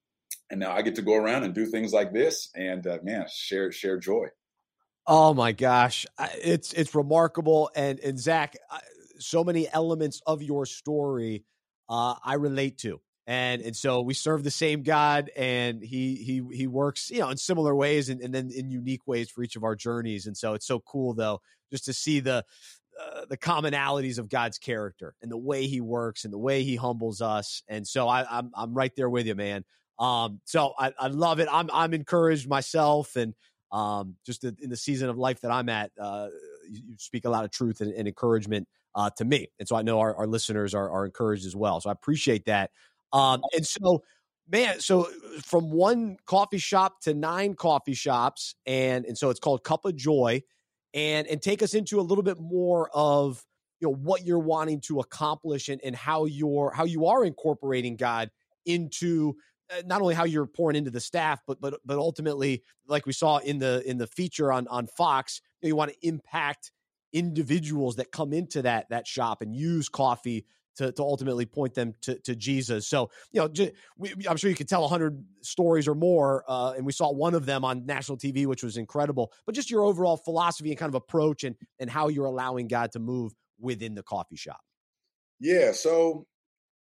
[0.50, 3.26] and now I get to go around and do things like this, and uh, man,
[3.32, 4.26] share share joy.
[5.06, 6.06] Oh my gosh,
[6.44, 8.56] it's it's remarkable, and and Zack,
[9.18, 11.44] so many elements of your story
[11.88, 16.42] uh, I relate to, and and so we serve the same God, and he he
[16.52, 19.56] he works you know in similar ways, and, and then in unique ways for each
[19.56, 22.44] of our journeys, and so it's so cool though just to see the
[23.00, 26.76] uh, the commonalities of God's character and the way He works and the way He
[26.76, 27.62] humbles us.
[27.68, 29.64] And so I, I'm, I'm right there with you, man.
[29.98, 31.48] Um, so I, I love it.
[31.50, 33.34] I'm I'm encouraged myself, and
[33.70, 36.28] um, just in the season of life that I'm at, uh,
[36.68, 39.76] you, you speak a lot of truth and, and encouragement uh, to me, and so
[39.76, 41.80] I know our, our listeners are, are encouraged as well.
[41.80, 42.70] So I appreciate that.
[43.12, 44.02] Um, and so
[44.48, 45.08] man so
[45.42, 50.42] from one coffee shop to nine coffee shops and and so it's called Kuppa Joy
[50.94, 53.44] and and take us into a little bit more of
[53.80, 57.96] you know what you're wanting to accomplish and, and how you're how you are incorporating
[57.96, 58.30] God
[58.66, 59.34] into
[59.70, 63.12] uh, not only how you're pouring into the staff, but but but ultimately, like we
[63.12, 66.72] saw in the in the feature on on Fox, you, know, you want to impact
[67.12, 70.46] individuals that come into that that shop and use coffee
[70.76, 72.88] to, to ultimately point them to, to Jesus.
[72.88, 76.44] So, you know, j- we, I'm sure you could tell 100 stories or more.
[76.48, 79.32] Uh, and we saw one of them on national TV, which was incredible.
[79.46, 82.92] But just your overall philosophy and kind of approach and, and how you're allowing God
[82.92, 84.60] to move within the coffee shop.
[85.40, 85.72] Yeah.
[85.72, 86.26] So,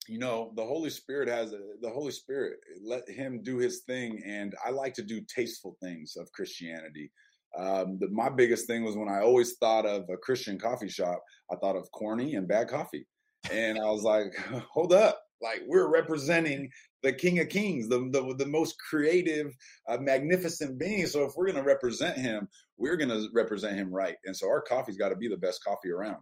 [0.08, 4.22] you know, the Holy Spirit has a, the Holy Spirit, let him do his thing.
[4.26, 7.10] And I like to do tasteful things of Christianity.
[7.58, 11.22] Um, the, my biggest thing was when I always thought of a Christian coffee shop,
[11.50, 13.06] I thought of corny and bad coffee
[13.50, 14.34] and I was like,
[14.72, 16.70] hold up, like we're representing
[17.02, 19.56] the King of Kings, the the, the most creative,
[19.88, 21.06] uh, magnificent being.
[21.06, 24.16] So if we're going to represent him, we're going to represent him right.
[24.24, 26.18] And so our coffee's got to be the best coffee around.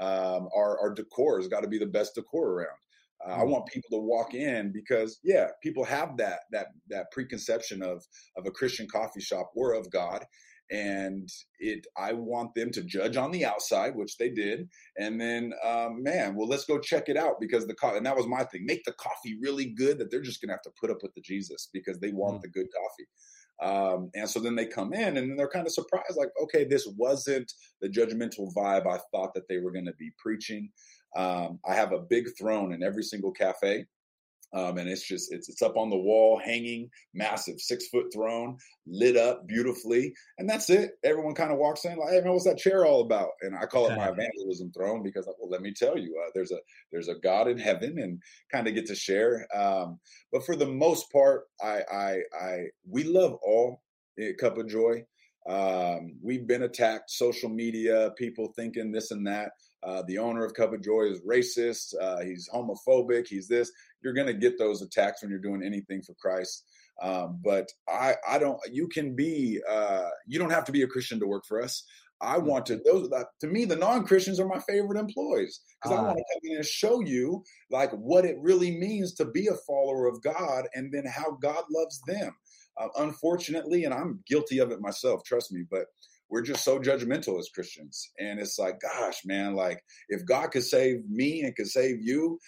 [0.00, 2.76] Um, our our decor has got to be the best decor around.
[3.26, 3.48] Uh, I mm.
[3.48, 8.04] want people to walk in because yeah, people have that that that preconception of
[8.36, 10.24] of a Christian coffee shop or of God,
[10.70, 11.28] and
[11.60, 16.02] it i want them to judge on the outside which they did and then um,
[16.02, 18.64] man well let's go check it out because the co- and that was my thing
[18.66, 21.20] make the coffee really good that they're just gonna have to put up with the
[21.20, 22.42] jesus because they want mm.
[22.42, 23.06] the good coffee
[23.62, 26.86] Um, and so then they come in and they're kind of surprised, like, okay, this
[26.96, 27.50] wasn't
[27.80, 30.70] the judgmental vibe I thought that they were going to be preaching.
[31.16, 33.86] Um, I have a big throne in every single cafe.
[34.52, 38.56] Um, and it's just it's it's up on the wall, hanging, massive six foot throne,
[38.86, 40.92] lit up beautifully, and that's it.
[41.04, 43.66] Everyone kind of walks in like, "Hey man, what's that chair all about?" And I
[43.66, 46.58] call it my evangelism throne because, well, let me tell you, uh, there's a
[46.92, 49.46] there's a God in heaven, and kind of get to share.
[49.54, 49.98] Um,
[50.32, 53.82] but for the most part, I I I we love all
[54.18, 55.04] Kuppa Joy.
[55.48, 59.52] Um, we've been attacked, social media, people thinking this and that.
[59.82, 61.94] Uh, the owner of Kuppa Joy is racist.
[62.00, 63.28] Uh, he's homophobic.
[63.28, 63.70] He's this.
[64.02, 66.64] You're going to get those attacks when you're doing anything for Christ.
[67.02, 68.58] Um, but I, I don't.
[68.70, 69.60] You can be.
[69.68, 71.84] Uh, you don't have to be a Christian to work for us.
[72.20, 72.44] I mm.
[72.44, 72.80] want to.
[72.84, 76.34] Those to me, the non Christians are my favorite employees because I want to ah.
[76.34, 80.22] come in and show you like what it really means to be a follower of
[80.22, 82.34] God, and then how God loves them.
[82.78, 85.22] Uh, unfortunately, and I'm guilty of it myself.
[85.24, 85.86] Trust me, but
[86.28, 88.10] we're just so judgmental as Christians.
[88.18, 92.38] And it's like, gosh, man, like if God could save me and could save you,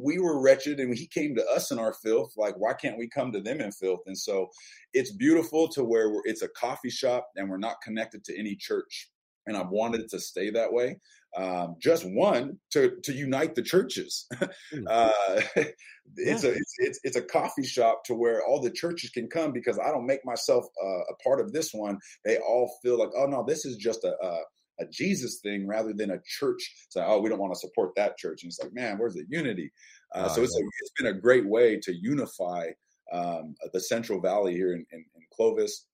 [0.00, 2.34] we were wretched and he came to us in our filth.
[2.36, 4.00] Like, why can't we come to them in filth?
[4.06, 4.50] And so
[4.92, 9.10] it's beautiful to where it's a coffee shop and we're not connected to any church.
[9.46, 10.96] And I've wanted it to stay that way
[11.36, 14.26] um, just one to to unite the churches.
[14.72, 14.84] Hmm.
[14.88, 15.10] uh,
[16.16, 16.50] it's yeah.
[16.50, 19.78] a it's, it's, it's a coffee shop to where all the churches can come because
[19.78, 21.98] I don't make myself uh, a part of this one.
[22.24, 24.38] They all feel like, oh no, this is just a, a
[24.80, 26.74] a Jesus thing rather than a church.
[26.88, 28.42] So, oh, we don't want to support that church.
[28.42, 29.70] And it's like, man, where's the unity?
[30.14, 32.70] Uh, oh, so it's, a, it's been a great way to unify
[33.12, 35.86] um, the Central Valley here in, in, in, Clovis.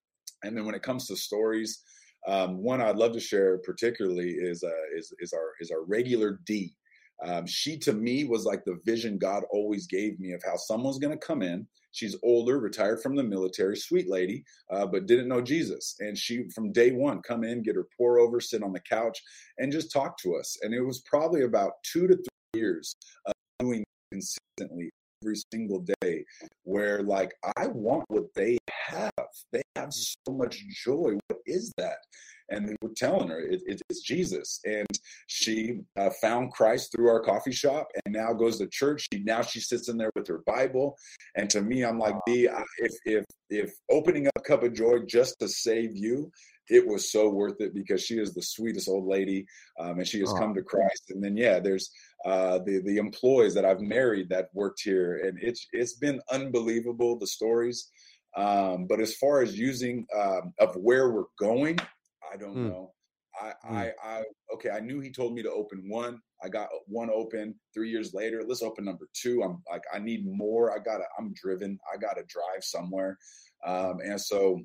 [0.45, 1.83] And then when it comes to stories,
[2.27, 6.41] um, one I'd love to share particularly is uh, is is our is our regular
[6.45, 6.75] D.
[7.23, 10.99] Um, she to me was like the vision God always gave me of how someone's
[10.99, 11.67] going to come in.
[11.93, 15.97] She's older, retired from the military, sweet lady, uh, but didn't know Jesus.
[15.99, 19.21] And she, from day one, come in, get her pour over, sit on the couch,
[19.59, 20.57] and just talk to us.
[20.63, 22.95] And it was probably about two to three years
[23.27, 24.91] of doing consistently
[25.23, 26.25] every single day
[26.65, 28.57] where like i want what they
[28.91, 29.13] have.
[29.53, 31.17] They have so much joy.
[31.29, 31.99] What is that?
[32.51, 34.61] And we were telling her it, it, it's jesus.
[34.65, 34.87] And
[35.29, 39.07] she uh, found christ through our coffee shop and now goes to church.
[39.13, 40.97] She now she sits in there with her bible.
[41.37, 42.49] And to me i'm like b
[42.79, 46.31] if if if opening up Kuppa Joy just to save you
[46.69, 49.45] it was so worth it because she is the sweetest old lady
[49.79, 50.39] um, and she has oh.
[50.39, 51.11] come to christ.
[51.11, 51.91] And then yeah there's
[52.25, 57.19] uh, the the employees that I've married that worked here, and it's it's been unbelievable
[57.19, 57.89] the stories.
[58.37, 61.79] Um, but as far as using um, of where we're going,
[62.33, 62.69] I don't mm.
[62.69, 62.93] know.
[63.41, 63.77] I, mm.
[63.77, 64.23] I, I,
[64.55, 64.71] okay.
[64.71, 66.21] I knew he told me to open one.
[66.43, 67.55] I got one open.
[67.75, 69.43] Three years later, let's open number two.
[69.43, 70.73] I'm like, I need more.
[70.73, 71.05] I gotta.
[71.19, 71.79] I'm driven.
[71.93, 73.19] I gotta drive somewhere.
[73.65, 74.61] Um, and so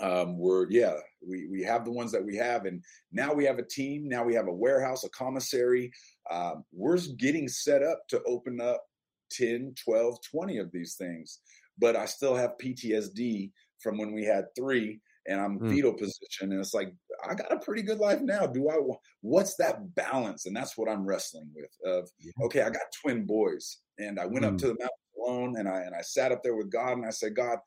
[0.00, 0.94] um, we're yeah
[1.26, 4.22] we we have the ones that we have and now we have a team now
[4.22, 5.90] we have a warehouse a commissary
[6.30, 8.82] um, we're getting set up to open up
[9.30, 11.40] 10 12 20 of these things
[11.78, 15.70] but i still have ptsd from when we had three and i'm mm.
[15.70, 16.92] fetal position and it's like
[17.28, 18.76] i got a pretty good life now do i
[19.22, 22.32] what's that balance and that's what i'm wrestling with of yeah.
[22.44, 24.52] okay i got twin boys and i went mm.
[24.52, 24.88] up to the mountain
[25.24, 27.58] alone and i and i sat up there with god and i said god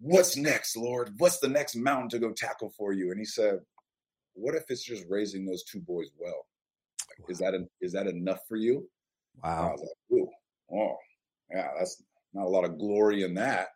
[0.00, 1.10] what's next, Lord?
[1.18, 3.10] What's the next mountain to go tackle for you?
[3.10, 3.60] And he said,
[4.34, 6.46] what if it's just raising those two boys well?
[7.18, 8.88] Like, is that a, is that enough for you?
[9.42, 9.76] Wow.
[10.10, 10.28] Like,
[10.72, 10.96] oh,
[11.50, 12.02] yeah, that's
[12.34, 13.68] not a lot of glory in that,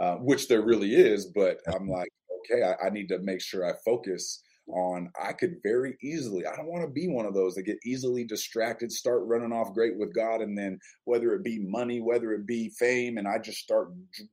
[0.00, 1.26] uh, which there really is.
[1.26, 2.10] But I'm like,
[2.50, 4.42] okay, I, I need to make sure I focus
[4.72, 7.78] on I could very easily, I don't want to be one of those that get
[7.84, 12.32] easily distracted, start running off great with God, and then whether it be money, whether
[12.32, 13.88] it be fame, and I just start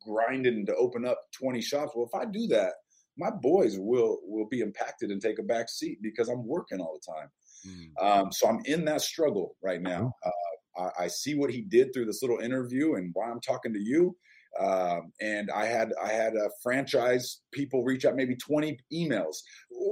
[0.05, 1.93] grinding to open up 20 shops.
[1.95, 2.73] Well, if I do that,
[3.17, 6.99] my boys will will be impacted and take a back seat because I'm working all
[6.99, 7.29] the time.
[7.67, 8.21] Mm.
[8.21, 10.13] Um, so I'm in that struggle right now.
[10.23, 10.31] Uh,
[10.77, 13.79] I, I see what he did through this little interview and why I'm talking to
[13.79, 14.15] you.
[14.59, 19.37] Um, and I had I had a franchise people reach out, maybe 20 emails.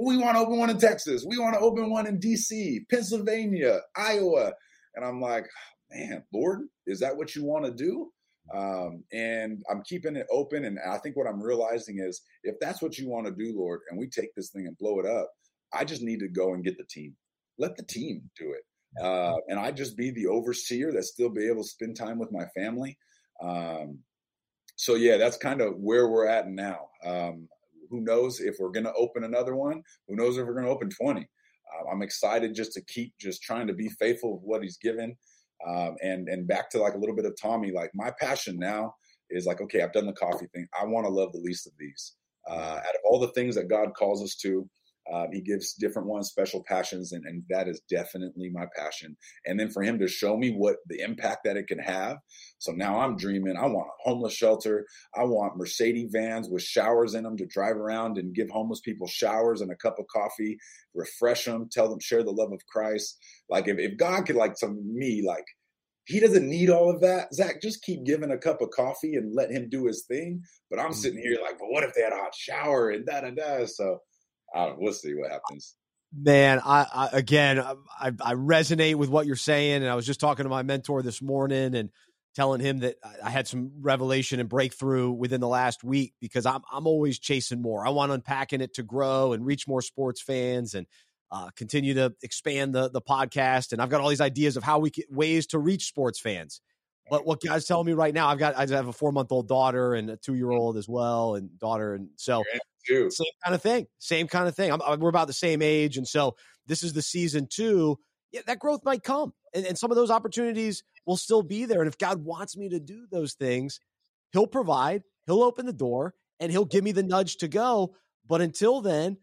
[0.02, 1.24] We want to open one in Texas.
[1.26, 4.52] We want to open one in DC, Pennsylvania, Iowa.
[4.94, 5.46] And I'm like,
[5.90, 8.10] man, Lord, is that what you want to do?
[8.54, 10.64] Um, and I'm keeping it open.
[10.64, 13.80] And I think what I'm realizing is if that's what you want to do, Lord,
[13.90, 15.30] and we take this thing and blow it up,
[15.72, 17.14] I just need to go and get the team.
[17.58, 18.62] Let the team do it.
[19.02, 22.32] Uh, and I just be the overseer that still be able to spend time with
[22.32, 22.96] my family.
[23.42, 23.98] Um,
[24.76, 26.88] so yeah, that's kind of where we're at now.
[27.04, 27.48] Um,
[27.90, 29.82] who knows if we're going to open another one?
[30.08, 31.20] Who knows if we're going to open 20?
[31.20, 35.16] Uh, I'm excited just to keep just trying to be faithful of what he's given.
[35.66, 38.94] Um, and and back to like a little bit of Tommy, like my passion now
[39.30, 40.68] is like, okay, I've done the coffee thing.
[40.78, 42.14] I want to love the least of these.
[42.48, 44.68] Uh, out of all the things that God calls us to,
[45.12, 49.16] um, he gives different ones special passions, and, and that is definitely my passion.
[49.44, 52.18] And then for him to show me what the impact that it can have.
[52.58, 53.56] So now I'm dreaming.
[53.56, 54.86] I want a homeless shelter.
[55.14, 59.06] I want Mercedes vans with showers in them to drive around and give homeless people
[59.06, 60.58] showers and a cup of coffee,
[60.94, 63.18] refresh them, tell them, share the love of Christ.
[63.48, 65.44] Like if, if God could, like to me, like
[66.06, 67.34] he doesn't need all of that.
[67.34, 70.42] Zack, just keep giving a cup of coffee and let him do his thing.
[70.70, 71.28] But I'm sitting mm-hmm.
[71.28, 73.66] here like, but what if they had a hot shower and da da da?
[73.66, 73.98] So
[74.56, 75.76] I don't, we'll see what happens.
[76.16, 80.20] Man, I, I again, I, I resonate with what you're saying, and I was just
[80.20, 81.90] talking to my mentor this morning and
[82.34, 86.62] telling him that I had some revelation and breakthrough within the last week because I'm
[86.72, 87.86] I'm always chasing more.
[87.86, 90.86] I want unpacking it to grow and reach more sports fans and
[91.30, 93.72] uh, continue to expand the the podcast.
[93.72, 96.60] And I've got all these ideas of how we can, ways to reach sports fans.
[97.10, 99.48] But what God's telling me right now, I've got I have a four month old
[99.48, 102.42] daughter and a two year old as well, and daughter, and so
[103.10, 104.72] same kind of thing, same kind of thing.
[104.72, 107.98] I'm, I'm, we're about the same age, and so this is the season two.
[108.32, 111.80] Yeah, that growth might come, and, and some of those opportunities will still be there.
[111.80, 113.80] And if God wants me to do those things,
[114.32, 117.94] He'll provide, He'll open the door, and He'll give me the nudge to go.
[118.26, 119.18] But until then,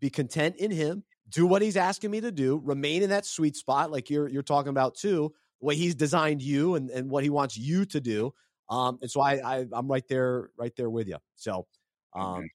[0.00, 3.56] be content in Him, do what He's asking me to do, remain in that sweet
[3.56, 5.32] spot, like you're you're talking about too
[5.62, 8.34] the way he's designed you and, and what he wants you to do.
[8.68, 11.18] Um, and so I, I am right there, right there with you.
[11.36, 11.66] So,
[12.14, 12.48] um,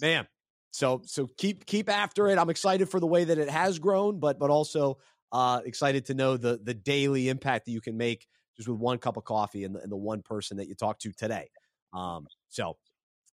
[0.00, 0.26] man,
[0.70, 2.38] so so keep keep after it.
[2.38, 4.98] I'm excited for the way that it has grown, but but also
[5.32, 8.26] uh, excited to know the the daily impact that you can make
[8.56, 10.98] just with one cup of coffee and the, and the one person that you talk
[10.98, 11.48] to today.
[11.94, 12.76] Um, so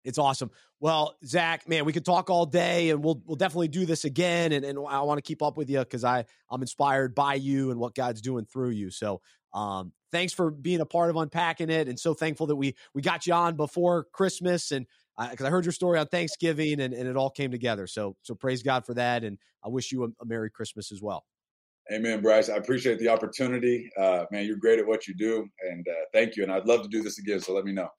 [0.03, 0.49] it's awesome.
[0.79, 4.51] Well, Zack, man, we could talk all day, and we'll we'll definitely do this again.
[4.51, 7.71] And, and I want to keep up with you because I I'm inspired by you
[7.71, 8.89] and what God's doing through you.
[8.89, 9.21] So,
[9.53, 13.01] um, thanks for being a part of unpacking it, and so thankful that we we
[13.01, 14.87] got you on before Christmas, and
[15.29, 17.87] because uh, I heard your story on Thanksgiving, and, and it all came together.
[17.87, 21.01] So so praise God for that, and I wish you a, a Merry Christmas as
[21.01, 21.25] well.
[21.91, 22.49] Amen, Bryce.
[22.49, 23.89] I appreciate the opportunity.
[23.97, 26.43] Uh, man, you're great at what you do, and uh, thank you.
[26.43, 27.39] And I'd love to do this again.
[27.39, 27.89] So let me know.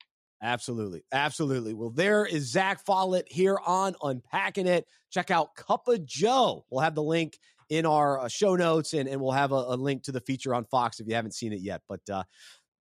[0.41, 1.05] Absolutely.
[1.13, 1.73] Absolutely.
[1.73, 4.85] Well, there is Zack Follett here on Unpacking It.
[5.09, 6.59] Check out Kuppa Joy.
[6.69, 7.37] We'll have the link
[7.69, 10.53] in our uh, show notes and, and we'll have a, a, link to the feature
[10.53, 11.81] on Fox if you haven't seen it yet.
[11.87, 12.23] But uh,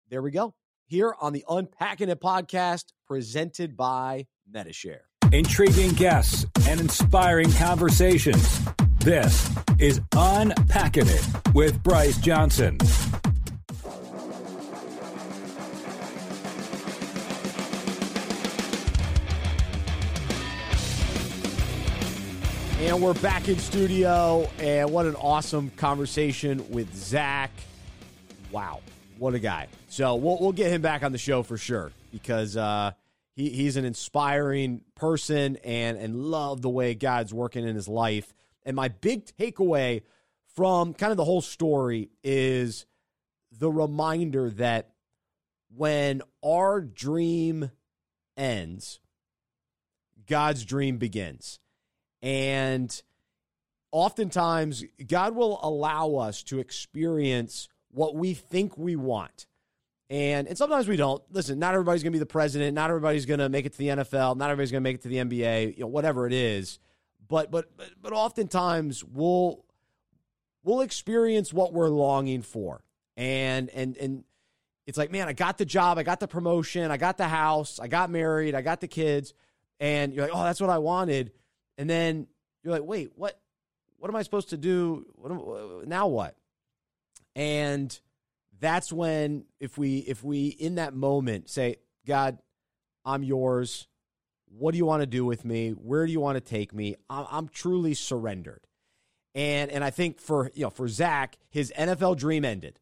[0.09, 0.55] there we go.
[0.91, 5.03] Here on the Unpacking It podcast presented by Medi-Share.
[5.31, 8.59] Intriguing guests and inspiring conversations.
[8.99, 12.77] This is Unpacking It with Bryce Johnson.
[22.81, 27.51] And we're back in studio, and what an awesome conversation with Zack.
[28.51, 28.81] Wow,
[29.17, 29.69] what a guy!
[29.91, 32.91] So we'll we'll get him back on the show for sure because uh,
[33.35, 38.33] he he's an inspiring person and and love the way God's working in his life.
[38.63, 40.03] And my big takeaway
[40.55, 42.85] from kind of the whole story is
[43.51, 44.91] the reminder that
[45.75, 47.69] when our dream
[48.37, 49.01] ends,
[50.25, 51.59] God's dream begins.
[52.21, 53.01] And
[53.91, 59.47] oftentimes, God will allow us to experience what we think we want.
[60.11, 61.23] And, and sometimes we don't.
[61.31, 62.75] Listen, not everybody's going to be the president.
[62.75, 64.35] Not everybody's going to make it to the NFL.
[64.35, 65.77] Not everybody's going to make it to the NBA.
[65.77, 66.79] You know, whatever it is.
[67.29, 69.63] But but but, but oftentimes we'll
[70.65, 72.83] we'll experience what we're longing for.
[73.15, 74.25] And and and
[74.85, 77.79] it's like, man, I got the job, I got the promotion, I got the house,
[77.79, 79.33] I got married, I got the kids,
[79.79, 81.31] and you're like, oh, that's what I wanted.
[81.77, 82.27] And then
[82.63, 83.39] you're like, wait, what?
[83.97, 85.05] What am I supposed to do?
[85.15, 86.07] What now?
[86.07, 86.35] What?
[87.33, 87.97] And
[88.61, 92.37] that's when, if we, if we in that moment say, God,
[93.03, 93.87] I'm yours.
[94.47, 95.71] What do you want to do with me?
[95.71, 96.95] Where do you want to take me?
[97.09, 98.67] I'm, truly surrendered.
[99.33, 102.79] And and I think for you know for Zack, his NFL dream ended,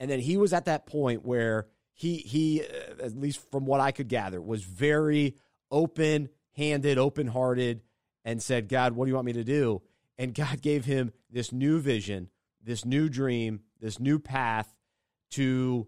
[0.00, 3.80] and then he was at that point where he he uh, at least from what
[3.80, 5.36] I could gather was very
[5.70, 7.82] open handed, open hearted
[8.24, 9.82] and said, God, what do you want me to do?
[10.16, 12.30] And God gave him this new vision,
[12.62, 14.73] this new dream, this new path
[15.32, 15.86] to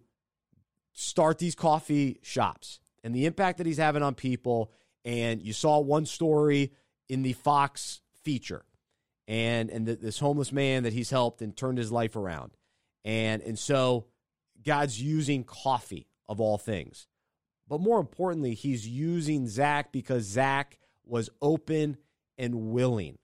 [0.92, 4.72] start these coffee shops and the impact that he's having on people.
[5.04, 6.72] And you saw one story
[7.08, 8.64] in the Fox feature
[9.28, 12.56] and and this homeless man that he's helped and turned his life around.
[13.04, 14.06] And and so
[14.64, 17.06] God's using coffee of all things.
[17.68, 21.96] But more importantly, he's using Zack because Zack was open
[22.38, 23.18] and willing.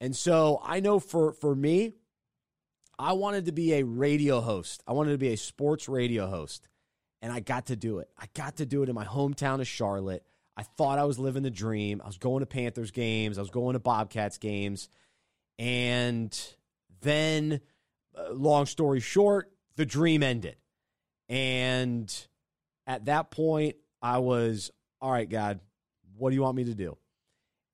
[0.00, 1.94] And so I know for, for me,
[3.02, 4.80] I wanted to be a radio host.
[4.86, 6.68] I wanted to be a sports radio host.
[7.20, 8.08] And I got to do it.
[8.16, 10.24] I got to do it in my hometown of Charlotte.
[10.56, 12.00] I thought I was living the dream.
[12.02, 14.88] I was going to Panthers games, I was going to Bobcats games.
[15.58, 16.36] And
[17.00, 17.60] then,
[18.16, 20.56] uh, long story short, the dream ended.
[21.28, 22.12] And
[22.86, 25.60] at that point, I was, all right, God,
[26.16, 26.96] what do you want me to do?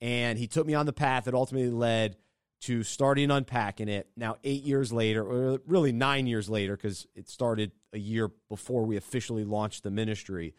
[0.00, 2.16] And he took me on the path that ultimately led
[2.60, 4.08] to starting unpacking it.
[4.16, 8.84] Now, eight years later, or really nine years later, because it started a year before
[8.84, 10.54] we officially launched the ministry.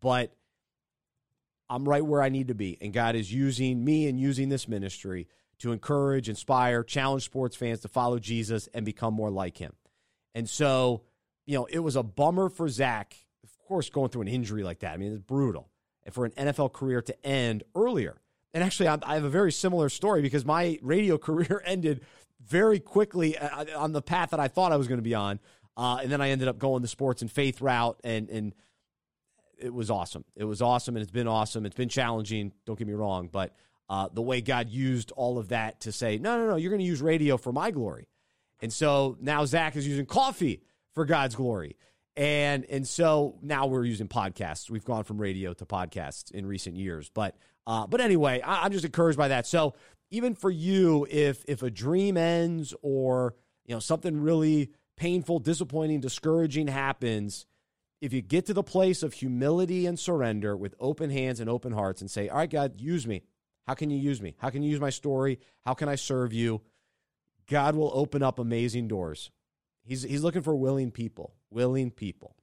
[0.00, 0.34] But
[1.68, 2.78] I'm right where I need to be.
[2.80, 5.28] And God is using me and using this ministry
[5.58, 9.72] to encourage, inspire, challenge sports fans to follow Jesus and become more like him.
[10.34, 11.02] And so,
[11.46, 14.80] you know, it was a bummer for Zack, of course, going through an injury like
[14.80, 14.92] that.
[14.92, 15.70] I mean, it's brutal.
[16.04, 18.20] And for an NFL career to end earlier.
[18.56, 22.00] And actually, I have a very similar story because my radio career ended
[22.42, 25.14] very quickly uh, uh, on the path that I thought I was going to be
[25.14, 25.40] on.
[25.76, 28.54] Uh, and then I ended up going the sports and faith route, and, and
[29.58, 30.24] it was awesome.
[30.36, 31.66] It was awesome, and it's been awesome.
[31.66, 33.54] It's been challenging, don't get me wrong, but
[33.90, 36.80] uh, the way God used all of that to say, no, no, no, you're going
[36.80, 38.08] to use radio for my glory.
[38.62, 40.62] And so now Zack is using coffee
[40.94, 41.76] for God's glory.
[42.16, 44.70] And and so now we're using podcasts.
[44.70, 47.10] We've gone from radio to podcasts in recent years.
[47.12, 47.36] But
[47.66, 49.46] uh, but anyway, I, I'm just encouraged by that.
[49.46, 49.74] So
[50.10, 53.34] even for you, if if a dream ends or
[53.66, 57.46] you know something really painful, disappointing, discouraging happens,
[58.00, 61.72] if you get to the place of humility and surrender with open hands and open
[61.72, 63.22] hearts and say, All right, God, use me.
[63.66, 64.36] How can you use me?
[64.38, 65.40] How can you use my story?
[65.64, 66.62] How can I serve you?
[67.48, 69.30] God will open up amazing doors.
[69.84, 72.36] He's, he's looking for willing people, willing people.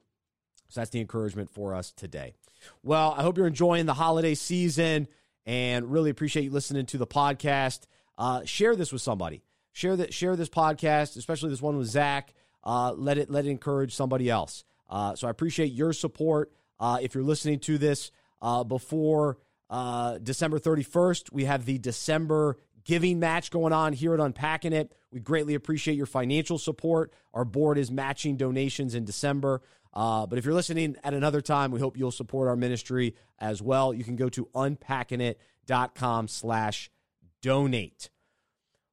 [0.70, 2.34] So that's the encouragement for us today.
[2.82, 5.08] Well, I hope you're enjoying the holiday season
[5.46, 7.82] and really appreciate you listening to the podcast.
[8.18, 9.44] Uh, share this with somebody.
[9.72, 10.14] Share that.
[10.14, 12.34] Share this podcast, especially this one with Zack.
[12.64, 14.64] Uh, let it let it encourage somebody else.
[14.90, 16.52] Uh, so I appreciate your support.
[16.80, 18.12] Uh, if you're listening to this
[18.42, 19.38] uh, before
[19.70, 24.92] uh, December 31st, we have the December giving match going on here at Unpacking It.
[25.12, 27.14] We greatly appreciate your financial support.
[27.34, 29.62] Our board is matching donations in December.
[29.94, 33.62] Uh, but if you're listening at another time, we hope you'll support our ministry as
[33.62, 33.94] well.
[33.94, 36.90] You can go to unpackingit.com slash
[37.42, 38.10] donate.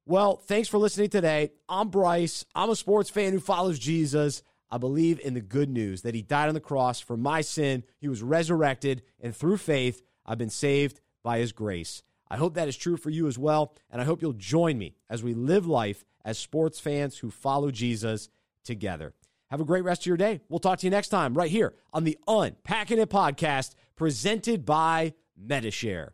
[0.05, 1.51] Well, thanks for listening today.
[1.69, 2.45] I'm Bryce.
[2.53, 4.43] I'm a sports fan who follows Jesus.
[4.69, 7.83] I believe in the good news that he died on the cross for my sin.
[7.99, 12.03] He was resurrected, and through faith, I've been saved by his grace.
[12.31, 14.95] I hope that is true for you as well, and I hope you'll join me
[15.09, 18.29] as we live life as sports fans who follow Jesus
[18.63, 19.13] together.
[19.49, 20.39] Have a great rest of your day.
[20.47, 25.13] We'll talk to you next time right here on the Unpacking It podcast presented by
[25.37, 26.13] Medi-Share.